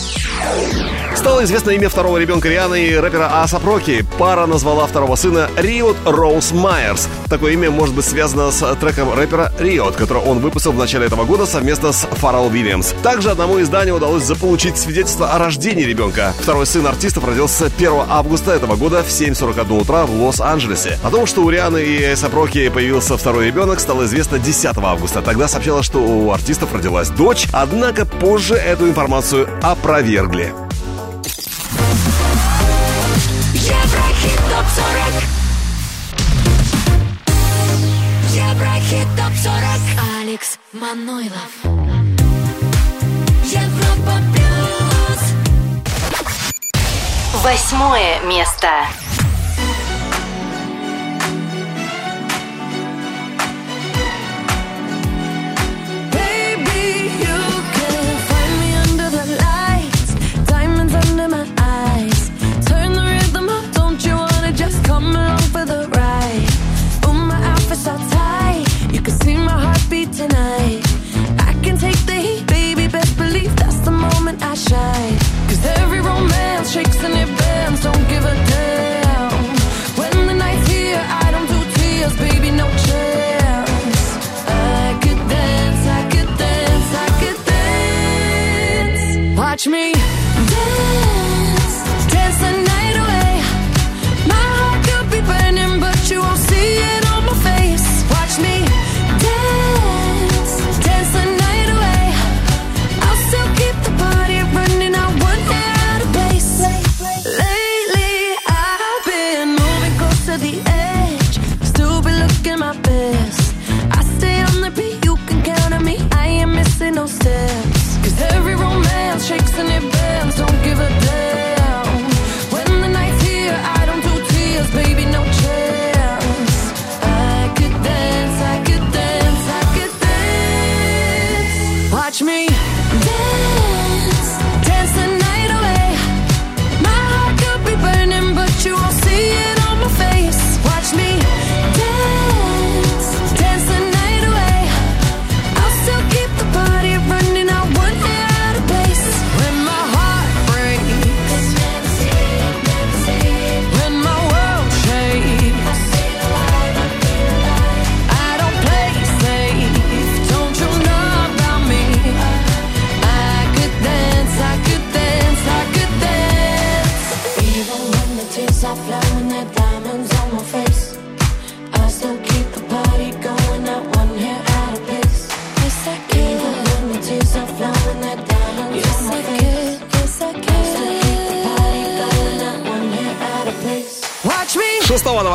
Стало 1.15 1.43
известно 1.43 1.71
имя 1.71 1.89
второго 1.89 2.17
ребенка 2.17 2.49
Рианы 2.49 2.87
и 2.87 2.95
рэпера 2.95 3.43
A$AP 3.43 3.63
Rocky. 3.65 4.05
Пара 4.17 4.45
назвала 4.45 4.87
второго 4.87 5.15
сына 5.15 5.49
Риот 5.57 5.95
Роуз 6.05 6.51
Майерс. 6.51 7.07
Такое 7.29 7.53
имя 7.53 7.69
может 7.69 7.95
быть 7.95 8.05
связано 8.05 8.51
с 8.51 8.75
треком 8.75 9.13
рэпера 9.13 9.53
Riot, 9.59 9.95
который 9.95 10.23
он 10.23 10.39
выпустил 10.39 10.71
в 10.71 10.77
начале 10.77 11.05
этого 11.05 11.23
года 11.23 11.45
совместно 11.45 11.91
с 11.91 12.07
Фаррелл 12.13 12.47
Уильямс. 12.47 12.93
Также 13.03 13.29
одному 13.29 13.61
изданию 13.61 13.95
удалось 13.95 14.23
заполучить 14.23 14.77
свидетельство 14.77 15.31
о 15.31 15.37
рождении 15.37 15.83
ребенка. 15.83 16.33
Второй 16.39 16.65
сын 16.65 16.85
артистов 16.87 17.25
родился 17.25 17.65
1 17.65 17.91
августа 18.09 18.51
этого 18.51 18.75
года 18.75 19.02
в 19.03 19.09
7.41 19.09 19.81
утра 19.81 20.05
в 20.05 20.21
Лос-Анджелесе. 20.21 20.97
О 21.03 21.11
том, 21.11 21.25
что 21.25 21.41
у 21.43 21.49
Рианы 21.49 21.83
и 21.83 22.03
A$AP 22.03 22.33
Rocky 22.33 22.69
появился 22.69 23.17
второй 23.17 23.47
ребенок, 23.47 23.79
стало 23.79 24.05
известно 24.05 24.39
10 24.39 24.77
августа. 24.77 25.21
Тогда 25.21 25.47
сообщалось, 25.47 25.85
что 25.85 25.99
у 25.99 26.31
артистов 26.31 26.73
родилась 26.73 27.09
дочь, 27.09 27.47
однако 27.51 28.05
позже 28.05 28.55
эту 28.55 28.87
информацию 28.87 29.47
опровергли. 29.61 30.53
Еврохит 33.53 34.39
ТОП-40 34.49 35.23
Еврохит 38.33 39.07
ТОП-40 39.17 40.21
Алекс 40.21 40.57
Манойлов 40.73 42.02
Восьмое 47.43 48.21
место. 48.21 48.69
touch 89.63 89.71
me. 89.71 90.12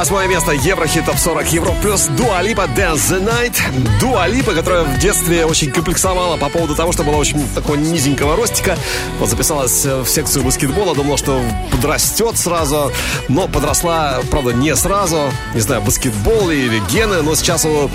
Восьмое 0.08 0.28
место 0.28 0.52
Еврохит 0.52 1.04
Топ 1.04 1.18
40 1.18 1.52
Евро 1.52 1.72
плюс 1.82 2.06
Дуалипа 2.06 2.62
Dance 2.62 2.94
the 2.94 3.22
Night. 3.22 3.58
Дуалипа, 4.00 4.54
которая 4.54 4.84
в 4.84 4.98
детстве 4.98 5.44
очень 5.44 5.70
комплексовала 5.70 6.38
по 6.38 6.48
поводу 6.48 6.74
того, 6.74 6.92
что 6.92 7.02
была 7.02 7.18
очень 7.18 7.46
такого 7.54 7.76
низенького 7.76 8.34
ростика. 8.34 8.78
Вот 9.18 9.28
записалась 9.28 9.84
в 9.84 10.06
секцию 10.06 10.46
баскетбола, 10.46 10.94
думала, 10.94 11.18
что 11.18 11.42
подрастет 11.70 12.38
сразу, 12.38 12.90
но 13.28 13.48
подросла, 13.48 14.20
правда, 14.30 14.54
не 14.54 14.74
сразу. 14.76 15.30
Не 15.52 15.60
знаю, 15.60 15.82
баскетбол 15.82 16.48
или 16.48 16.80
гены, 16.90 17.20
но 17.20 17.34
сейчас 17.34 17.66
у 17.66 17.90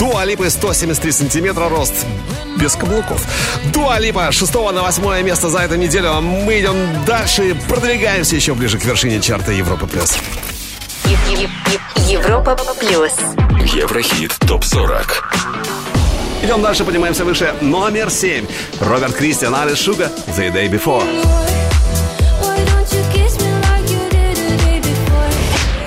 Дуалипы 0.00 0.50
173 0.50 1.12
сантиметра 1.12 1.68
рост 1.68 1.94
без 2.56 2.74
каблуков. 2.74 3.24
Дуалипа 3.72 4.32
с 4.32 4.34
6 4.34 4.52
на 4.72 4.82
8 4.82 5.22
место 5.22 5.48
за 5.48 5.60
эту 5.60 5.76
неделю. 5.76 6.10
А 6.10 6.20
мы 6.20 6.58
идем 6.58 6.74
дальше 7.06 7.50
и 7.50 7.52
продвигаемся 7.52 8.34
еще 8.34 8.54
ближе 8.54 8.80
к 8.80 8.84
вершине 8.84 9.20
чарта 9.20 9.52
Европы+. 9.52 9.86
плюс. 9.86 10.18
Европа 12.42 12.74
плюс. 12.74 13.12
Еврохит 13.72 14.32
ТОП-40. 14.48 15.06
Идем 16.42 16.60
дальше, 16.60 16.84
поднимаемся 16.84 17.24
выше. 17.24 17.54
Номер 17.60 18.10
7. 18.10 18.46
Роберт 18.80 19.14
Кристиан, 19.14 19.54
Алис 19.54 19.78
Шуга, 19.78 20.10
The 20.36 20.52
Day 20.52 20.68
Before. 20.68 21.06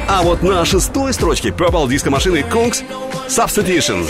А 0.08 0.22
вот 0.24 0.44
на 0.44 0.64
шестой 0.64 1.14
строчке 1.14 1.50
Purple 1.50 1.90
диско 1.90 2.10
машины 2.10 2.46
Kungs 2.50 2.86
Substitution. 3.28 4.08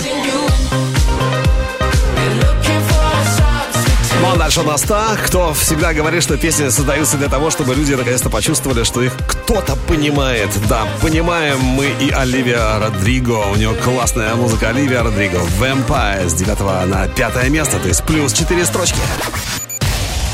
А 4.35 4.37
дальше 4.37 4.61
у 4.61 4.63
нас 4.63 4.81
та, 4.81 5.15
кто 5.25 5.53
всегда 5.53 5.93
говорит, 5.93 6.21
что 6.21 6.37
песни 6.37 6.67
создаются 6.69 7.17
для 7.17 7.29
того, 7.29 7.49
чтобы 7.49 7.73
люди 7.73 7.93
наконец-то 7.93 8.29
почувствовали, 8.29 8.83
что 8.83 9.01
их 9.01 9.13
кто-то 9.27 9.75
понимает. 9.75 10.49
Да, 10.67 10.87
понимаем 11.01 11.59
мы 11.59 11.87
и 12.01 12.11
Оливия 12.11 12.79
Родриго. 12.79 13.45
У 13.51 13.55
нее 13.55 13.73
классная 13.75 14.35
музыка 14.35 14.69
Оливия 14.69 15.03
Родриго. 15.03 15.39
Vampire 15.59 16.27
с 16.27 16.33
9 16.33 16.87
на 16.87 17.07
5 17.07 17.49
место, 17.49 17.79
то 17.79 17.87
есть 17.87 18.03
плюс 18.03 18.33
4 18.33 18.65
строчки. 18.65 18.99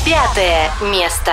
Пятое 0.04 0.70
место. 0.90 1.32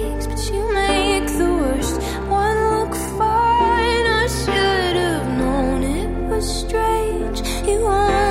strange. 6.41 7.41
You 7.67 7.85
are 7.85 8.30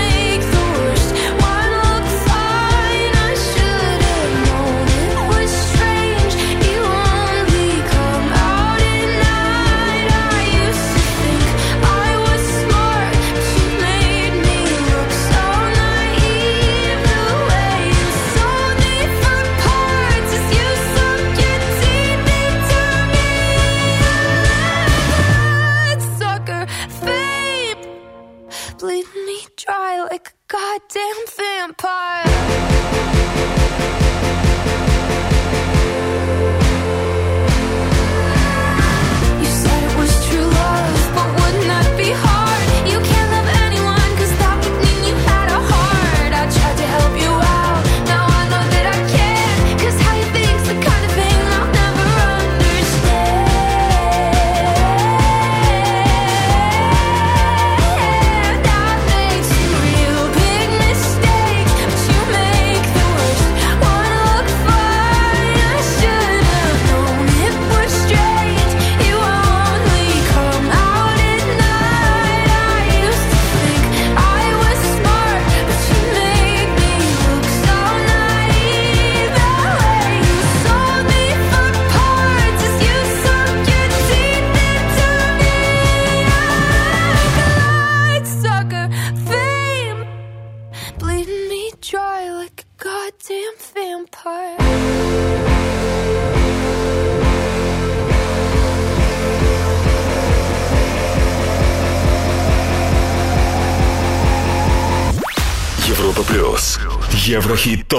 damn 30.93 31.25
vampire 31.37 32.30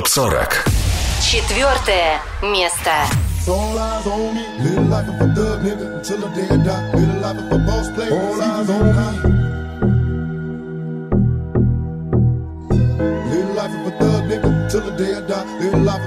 ТОП-40 0.03 0.53
Четвертое 1.21 2.21
место 2.43 2.91
All 3.47 3.79
eyes 3.79 4.07
on 4.07 4.35
me, 4.35 4.45
live 4.59 4.89
life 4.89 5.09
of 5.09 5.21
a 5.21 5.35
thug 5.35 5.63
nigga 5.63 5.97
until 5.97 6.19
the 6.19 6.29
day 6.29 6.49
I 6.49 6.57
die. 6.57 6.93
Live 6.95 7.21
life 7.21 7.39
of 7.39 7.53
a 7.53 7.59
boss 7.59 7.89
player. 7.91 8.13
All 8.13 8.41
eyes 8.41 8.71
on 8.71 8.87
me. 8.87 9.03
Live 13.31 13.51
life 13.57 13.75
of 13.75 13.87
a 13.87 13.91
thug 13.99 14.23
nigga 14.31 14.49
until 14.65 14.81
the 14.81 14.91
day 14.97 15.15
I 15.15 15.21
die. 15.21 15.59
Live 15.61 15.83
life. 15.83 16.02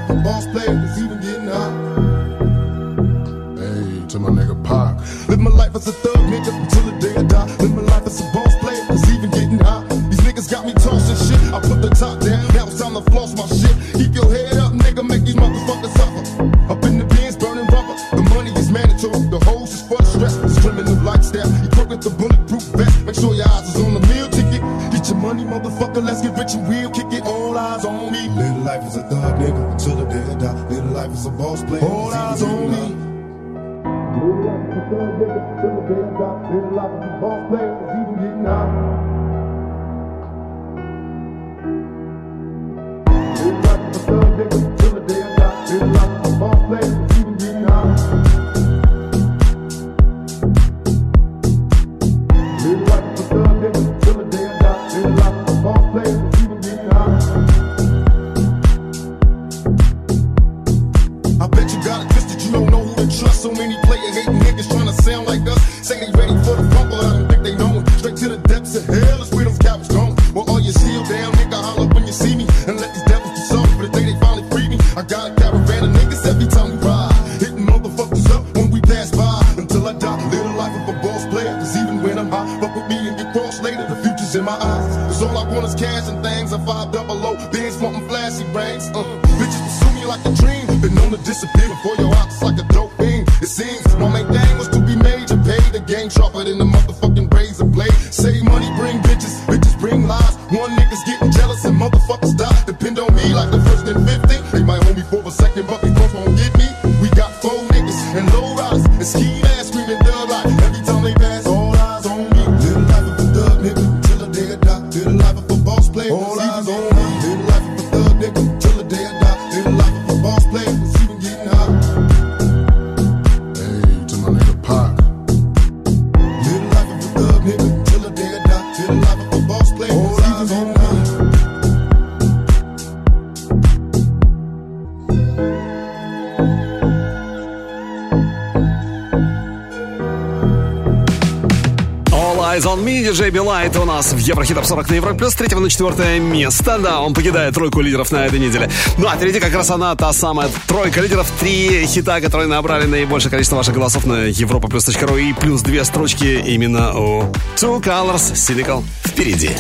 Light 143.46 143.80
у 143.80 143.86
нас 143.86 144.12
в 144.12 144.18
Еврохит 144.18 144.58
40 144.66 144.90
на 144.90 144.96
Европе 144.96 145.20
плюс 145.20 145.36
3 145.36 145.56
на 145.56 145.70
4 145.70 146.20
место. 146.20 146.80
Да, 146.80 147.02
он 147.02 147.14
покидает 147.14 147.54
тройку 147.54 147.80
лидеров 147.80 148.12
на 148.12 148.26
этой 148.26 148.40
неделе. 148.40 148.72
Ну 148.98 149.08
а 149.08 149.16
впереди 149.16 149.40
как 149.40 149.54
раз 149.54 149.70
она, 149.70 149.96
та 149.96 150.12
самая 150.14 150.50
тройка 150.66 151.00
лидеров. 151.00 151.32
Три 151.40 151.86
хита, 151.86 152.20
которые 152.22 152.48
набрали 152.48 152.88
наибольшее 152.88 153.30
количество 153.30 153.58
ваших 153.58 153.76
голосов 153.76 154.08
на 154.08 154.26
европа 154.26 154.68
плюс 154.68 154.90
ру 155.00 155.18
и 155.18 155.34
плюс 155.34 155.62
две 155.62 155.84
строчки 155.86 156.42
именно 156.44 156.98
у 156.98 157.22
Two 157.56 157.84
Colors 157.84 158.34
Cynical 158.34 158.84
впереди. 159.06 159.52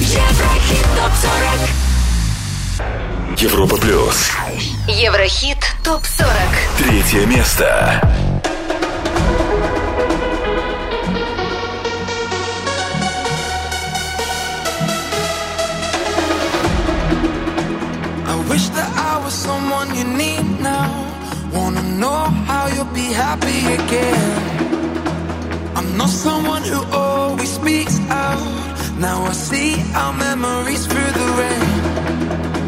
Еврохит 0.00 0.86
топ 0.96 1.12
40. 3.36 3.40
Европа 3.40 3.76
плюс. 3.76 4.30
Еврохит 4.88 5.58
топ 5.84 6.02
40. 6.04 6.32
Третье 6.78 7.24
место. 7.26 8.02
again. 23.74 24.30
I'm 25.76 25.96
not 25.96 26.08
someone 26.08 26.62
who 26.62 26.80
always 26.92 27.50
speaks 27.50 27.98
out. 28.10 28.42
Now 28.98 29.24
I 29.24 29.32
see 29.32 29.70
our 29.94 30.12
memories 30.12 30.86
through 30.86 31.12
the 31.20 31.26
rain. 31.40 31.70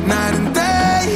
Night 0.07 0.35
and 0.41 0.55
day, 0.55 1.07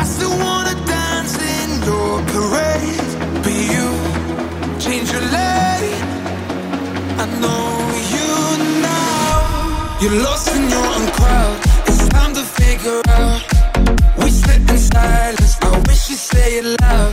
I 0.00 0.02
still 0.04 0.36
wanna 0.46 0.74
dance 0.86 1.34
in 1.56 1.68
your 1.88 2.12
parade. 2.32 3.08
But 3.42 3.56
you 3.72 3.86
change 4.84 5.08
your 5.14 5.26
lane. 5.36 6.02
I 7.22 7.26
know 7.42 7.66
you 8.14 8.30
now. 8.92 9.98
You're 10.00 10.18
lost 10.26 10.46
in 10.56 10.62
your 10.74 10.86
own 10.94 11.06
crowd. 11.18 11.56
It's 11.88 12.08
time 12.08 12.32
to 12.34 12.44
figure 12.60 13.00
out. 13.20 13.40
We 14.20 14.30
sit 14.30 14.60
in 14.72 14.78
silence. 14.78 15.56
I 15.62 15.70
wish 15.88 16.10
you'd 16.10 16.24
say 16.32 16.48
it 16.60 16.80
loud. 16.82 17.07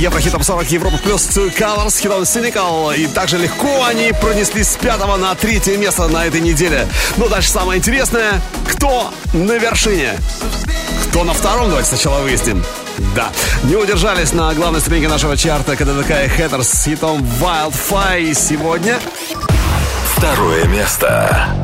По 0.00 0.04
Еврохитам 0.04 0.42
40 0.42 0.70
Европа 0.70 0.96
плюс 0.98 1.28
Two 1.28 1.54
Colors, 1.54 2.00
хитом 2.00 2.22
Cynical. 2.22 2.96
И 2.96 3.06
также 3.06 3.36
легко 3.36 3.84
они 3.84 4.12
пронеслись 4.18 4.68
с 4.68 4.76
пятого 4.76 5.16
на 5.16 5.34
третье 5.34 5.76
место 5.76 6.08
на 6.08 6.24
этой 6.24 6.40
неделе. 6.40 6.88
Но 7.18 7.28
дальше 7.28 7.50
самое 7.50 7.78
интересное. 7.78 8.40
Кто 8.66 9.12
на 9.34 9.58
вершине? 9.58 10.18
Кто 11.08 11.24
на 11.24 11.34
втором? 11.34 11.68
Давайте 11.68 11.90
сначала 11.90 12.20
выясним. 12.20 12.64
Да, 13.14 13.30
не 13.64 13.76
удержались 13.76 14.32
на 14.32 14.54
главной 14.54 14.80
ступеньке 14.80 15.08
нашего 15.08 15.36
чарта 15.36 15.76
КДДК 15.76 16.24
и 16.24 16.28
Хэттерс 16.28 16.68
с 16.68 16.84
хитом 16.84 17.26
Wildfire. 17.40 18.22
И 18.22 18.34
сегодня 18.34 18.98
Второе 20.16 20.64
место. 20.64 21.59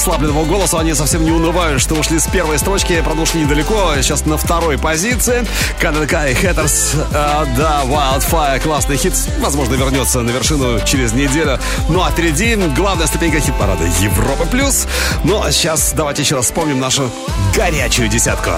Расслабленному 0.00 0.46
голосу, 0.46 0.78
они 0.78 0.94
совсем 0.94 1.24
не 1.24 1.30
унывают, 1.30 1.82
что 1.82 1.94
ушли 1.94 2.18
с 2.18 2.26
первой 2.26 2.58
строчки, 2.58 3.02
правда, 3.04 3.20
ушли 3.20 3.42
недалеко, 3.42 3.92
сейчас 3.96 4.24
на 4.24 4.38
второй 4.38 4.78
позиции. 4.78 5.44
КДК 5.78 6.30
и 6.30 6.32
Хэттерс, 6.32 6.92
э, 6.94 7.44
да, 7.54 7.82
Wildfire, 7.84 8.60
классный 8.60 8.96
хит, 8.96 9.12
возможно, 9.40 9.74
вернется 9.74 10.22
на 10.22 10.30
вершину 10.30 10.80
через 10.86 11.12
неделю. 11.12 11.58
Ну 11.90 12.02
а 12.02 12.10
впереди 12.10 12.56
главная 12.74 13.06
ступенька 13.06 13.40
хит-парада 13.40 13.84
Европа+. 14.00 14.46
плюс. 14.46 14.86
Ну 15.24 15.42
а 15.42 15.52
сейчас 15.52 15.92
давайте 15.94 16.22
еще 16.22 16.36
раз 16.36 16.46
вспомним 16.46 16.80
нашу 16.80 17.10
горячую 17.54 18.08
десятку. 18.08 18.52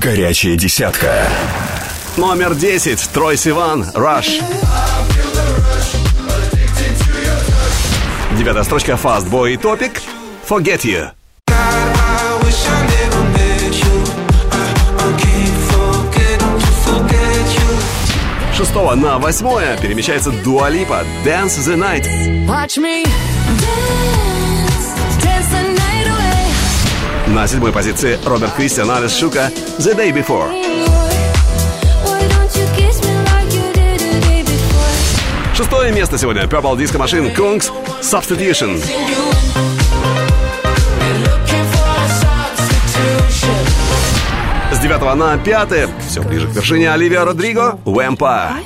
Горячая 0.00 0.56
десятка. 0.56 1.28
Номер 2.16 2.54
10, 2.54 3.10
Трой 3.12 3.36
Сиван, 3.36 3.82
Rush. 3.92 4.42
Девятая 8.36 8.64
строчка, 8.64 8.92
Fast 8.92 9.30
Boy 9.30 9.54
и 9.54 9.56
Топик, 9.56 10.02
Forget 10.48 10.84
You. 10.84 11.10
Шестого 18.54 18.94
на 18.94 19.18
восьмое 19.18 19.76
перемещается 19.78 20.30
Дуалипа, 20.30 21.02
Dance 21.24 21.58
the 21.58 21.76
Night. 21.76 22.06
Watch 22.46 22.78
me 22.78 23.04
dance, 23.58 24.86
dance 25.20 25.50
the 25.50 25.74
night 25.74 26.06
away. 26.06 27.34
На 27.34 27.48
седьмой 27.48 27.72
позиции 27.72 28.16
Роберт 28.24 28.54
Кристиан, 28.54 28.88
Алис 28.88 29.16
Шука, 29.16 29.50
the 29.78 29.96
day 29.96 30.12
before? 30.12 30.52
Шестое 35.56 35.90
место 35.90 36.18
сегодня 36.18 36.44
Purple 36.44 36.76
Disco 36.76 36.98
Machine, 36.98 37.34
Kungs, 37.34 37.72
Substitution. 38.00 38.80
Девятого 44.86 45.14
на 45.16 45.36
пятое, 45.36 45.88
все 46.08 46.22
ближе 46.22 46.46
к 46.46 46.52
вершине 46.54 46.92
Оливия 46.92 47.24
Родриго, 47.24 47.76
fine. 47.84 48.62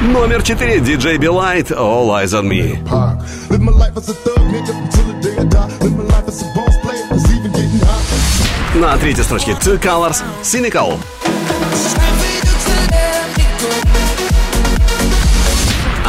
Номер 0.00 0.42
четыре, 0.42 0.78
DJ 0.78 1.18
Билайт, 1.18 1.70
All 1.70 2.08
Eyes 2.08 2.32
on 2.32 2.48
Me. 2.48 2.78
На 8.76 8.96
третьей 8.96 9.24
строчке 9.24 9.50
Two 9.52 9.78
Colors, 9.78 10.22
Cynical. 10.42 10.98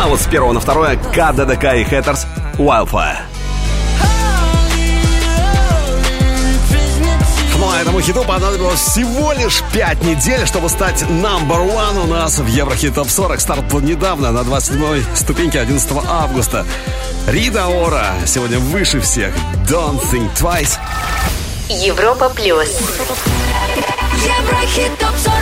А 0.02 0.08
вот 0.08 0.22
с 0.22 0.26
первого 0.26 0.54
на 0.54 0.62
второе 0.62 0.96
КДДК 0.96 1.76
и 1.76 1.84
Хэттерс, 1.84 2.26
Wildfire. 2.62 3.18
Ну 7.58 7.70
а 7.70 7.80
этому 7.82 8.02
хиту 8.02 8.24
понадобилось 8.24 8.80
всего 8.80 9.34
лишь 9.34 9.62
5 9.74 10.04
недель, 10.04 10.46
чтобы 10.46 10.70
стать 10.70 11.02
number 11.04 11.68
one 11.68 12.04
у 12.04 12.08
нас 12.08 12.40
в 12.40 12.48
Еврохит 12.48 12.96
Топ 12.96 13.10
40. 13.10 13.40
Старт 13.40 13.66
был 13.66 13.82
недавно, 13.82 14.32
на 14.32 14.44
27 14.44 15.04
ступеньке 15.16 15.60
11 15.60 15.92
августа. 16.08 16.66
Рида 17.28 17.68
Ора 17.68 18.14
сегодня 18.26 18.60
выше 18.60 19.00
всех. 19.02 19.34
Don't 19.68 20.00
think 20.12 20.30
twice. 20.36 20.78
Европа 21.70 22.30
плюс. 22.30 22.80
Еврохит 24.24 24.98
топ 25.00 25.16
40. 25.18 25.36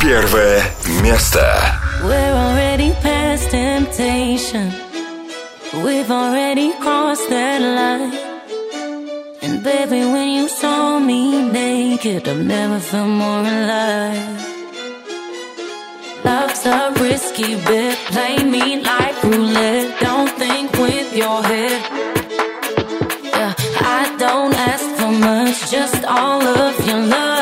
Первое 0.00 0.62
место. 1.00 1.80
We're 2.02 2.34
already 2.34 2.92
past 3.02 3.50
temptation. 3.50 4.83
We've 5.82 6.10
already 6.10 6.72
crossed 6.74 7.28
that 7.30 7.60
line. 7.78 8.12
And 9.42 9.62
baby, 9.64 10.00
when 10.14 10.28
you 10.36 10.48
saw 10.48 10.98
me 11.00 11.50
naked, 11.50 12.28
I've 12.28 12.44
never 12.44 12.78
felt 12.78 13.08
more 13.08 13.40
alive. 13.40 14.44
Love's 16.24 16.64
a 16.66 16.92
risky 17.00 17.56
bet. 17.66 17.98
Play 18.12 18.36
me 18.44 18.80
like 18.82 19.22
roulette. 19.24 20.00
Don't 20.00 20.30
think 20.38 20.72
with 20.72 21.16
your 21.16 21.42
head. 21.42 21.80
Yeah, 23.24 23.54
I 23.98 24.16
don't 24.18 24.54
ask 24.54 24.86
for 24.98 25.12
much, 25.26 25.70
just 25.70 26.04
all 26.04 26.42
of 26.42 26.86
your 26.86 27.02
love. 27.06 27.33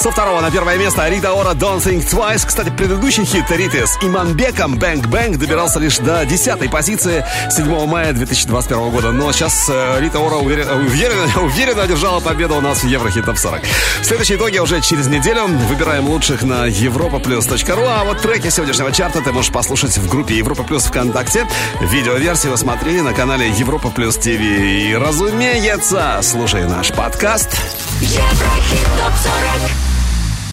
Со 0.00 0.10
второго 0.10 0.40
на 0.40 0.50
первое 0.50 0.78
место. 0.78 1.06
Рита 1.08 1.34
Ора 1.34 1.50
Don't 1.50 1.80
Think 1.80 2.08
Twice. 2.08 2.46
Кстати, 2.46 2.70
предыдущий 2.70 3.24
хит 3.24 3.50
Риты 3.50 3.86
с 3.86 3.98
Иманбеком 4.00 4.78
Бэнк 4.78 5.06
Бэнк 5.06 5.36
добирался 5.36 5.78
лишь 5.78 5.98
до 5.98 6.24
десятой 6.24 6.70
позиции 6.70 7.26
7 7.50 7.86
мая 7.86 8.14
2021 8.14 8.90
года. 8.90 9.12
Но 9.12 9.30
сейчас 9.32 9.68
э, 9.68 10.00
Рита 10.00 10.18
Ора 10.20 10.36
уверенно, 10.36 10.76
уверенно, 10.76 11.28
уверенно 11.42 11.82
одержала 11.82 12.20
победу 12.20 12.56
у 12.56 12.62
нас 12.62 12.82
в 12.82 12.86
Еврохит 12.86 13.26
Топ 13.26 13.36
40. 13.36 13.60
Следующие 14.02 14.38
итоги 14.38 14.58
уже 14.58 14.80
через 14.80 15.06
неделю. 15.06 15.46
Выбираем 15.68 16.08
лучших 16.08 16.44
на 16.44 16.66
europaplus.ru. 16.66 17.86
А 17.86 18.04
вот 18.04 18.22
треки 18.22 18.48
сегодняшнего 18.48 18.92
чарта 18.92 19.20
ты 19.20 19.32
можешь 19.32 19.52
послушать 19.52 19.98
в 19.98 20.08
группе 20.08 20.34
Европа 20.34 20.62
Плюс 20.62 20.84
ВКонтакте. 20.84 21.46
Видеоверсию 21.82 22.56
смотри 22.56 23.02
на 23.02 23.12
канале 23.12 23.50
Европа 23.50 23.90
Плюс 23.90 24.16
ТВ. 24.16 24.28
И, 24.28 24.96
разумеется, 24.98 26.20
слушай 26.22 26.64
наш 26.66 26.90
подкаст. 26.90 27.50
Еврохит 28.02 28.86
топ 28.96 29.14
40 29.14 29.99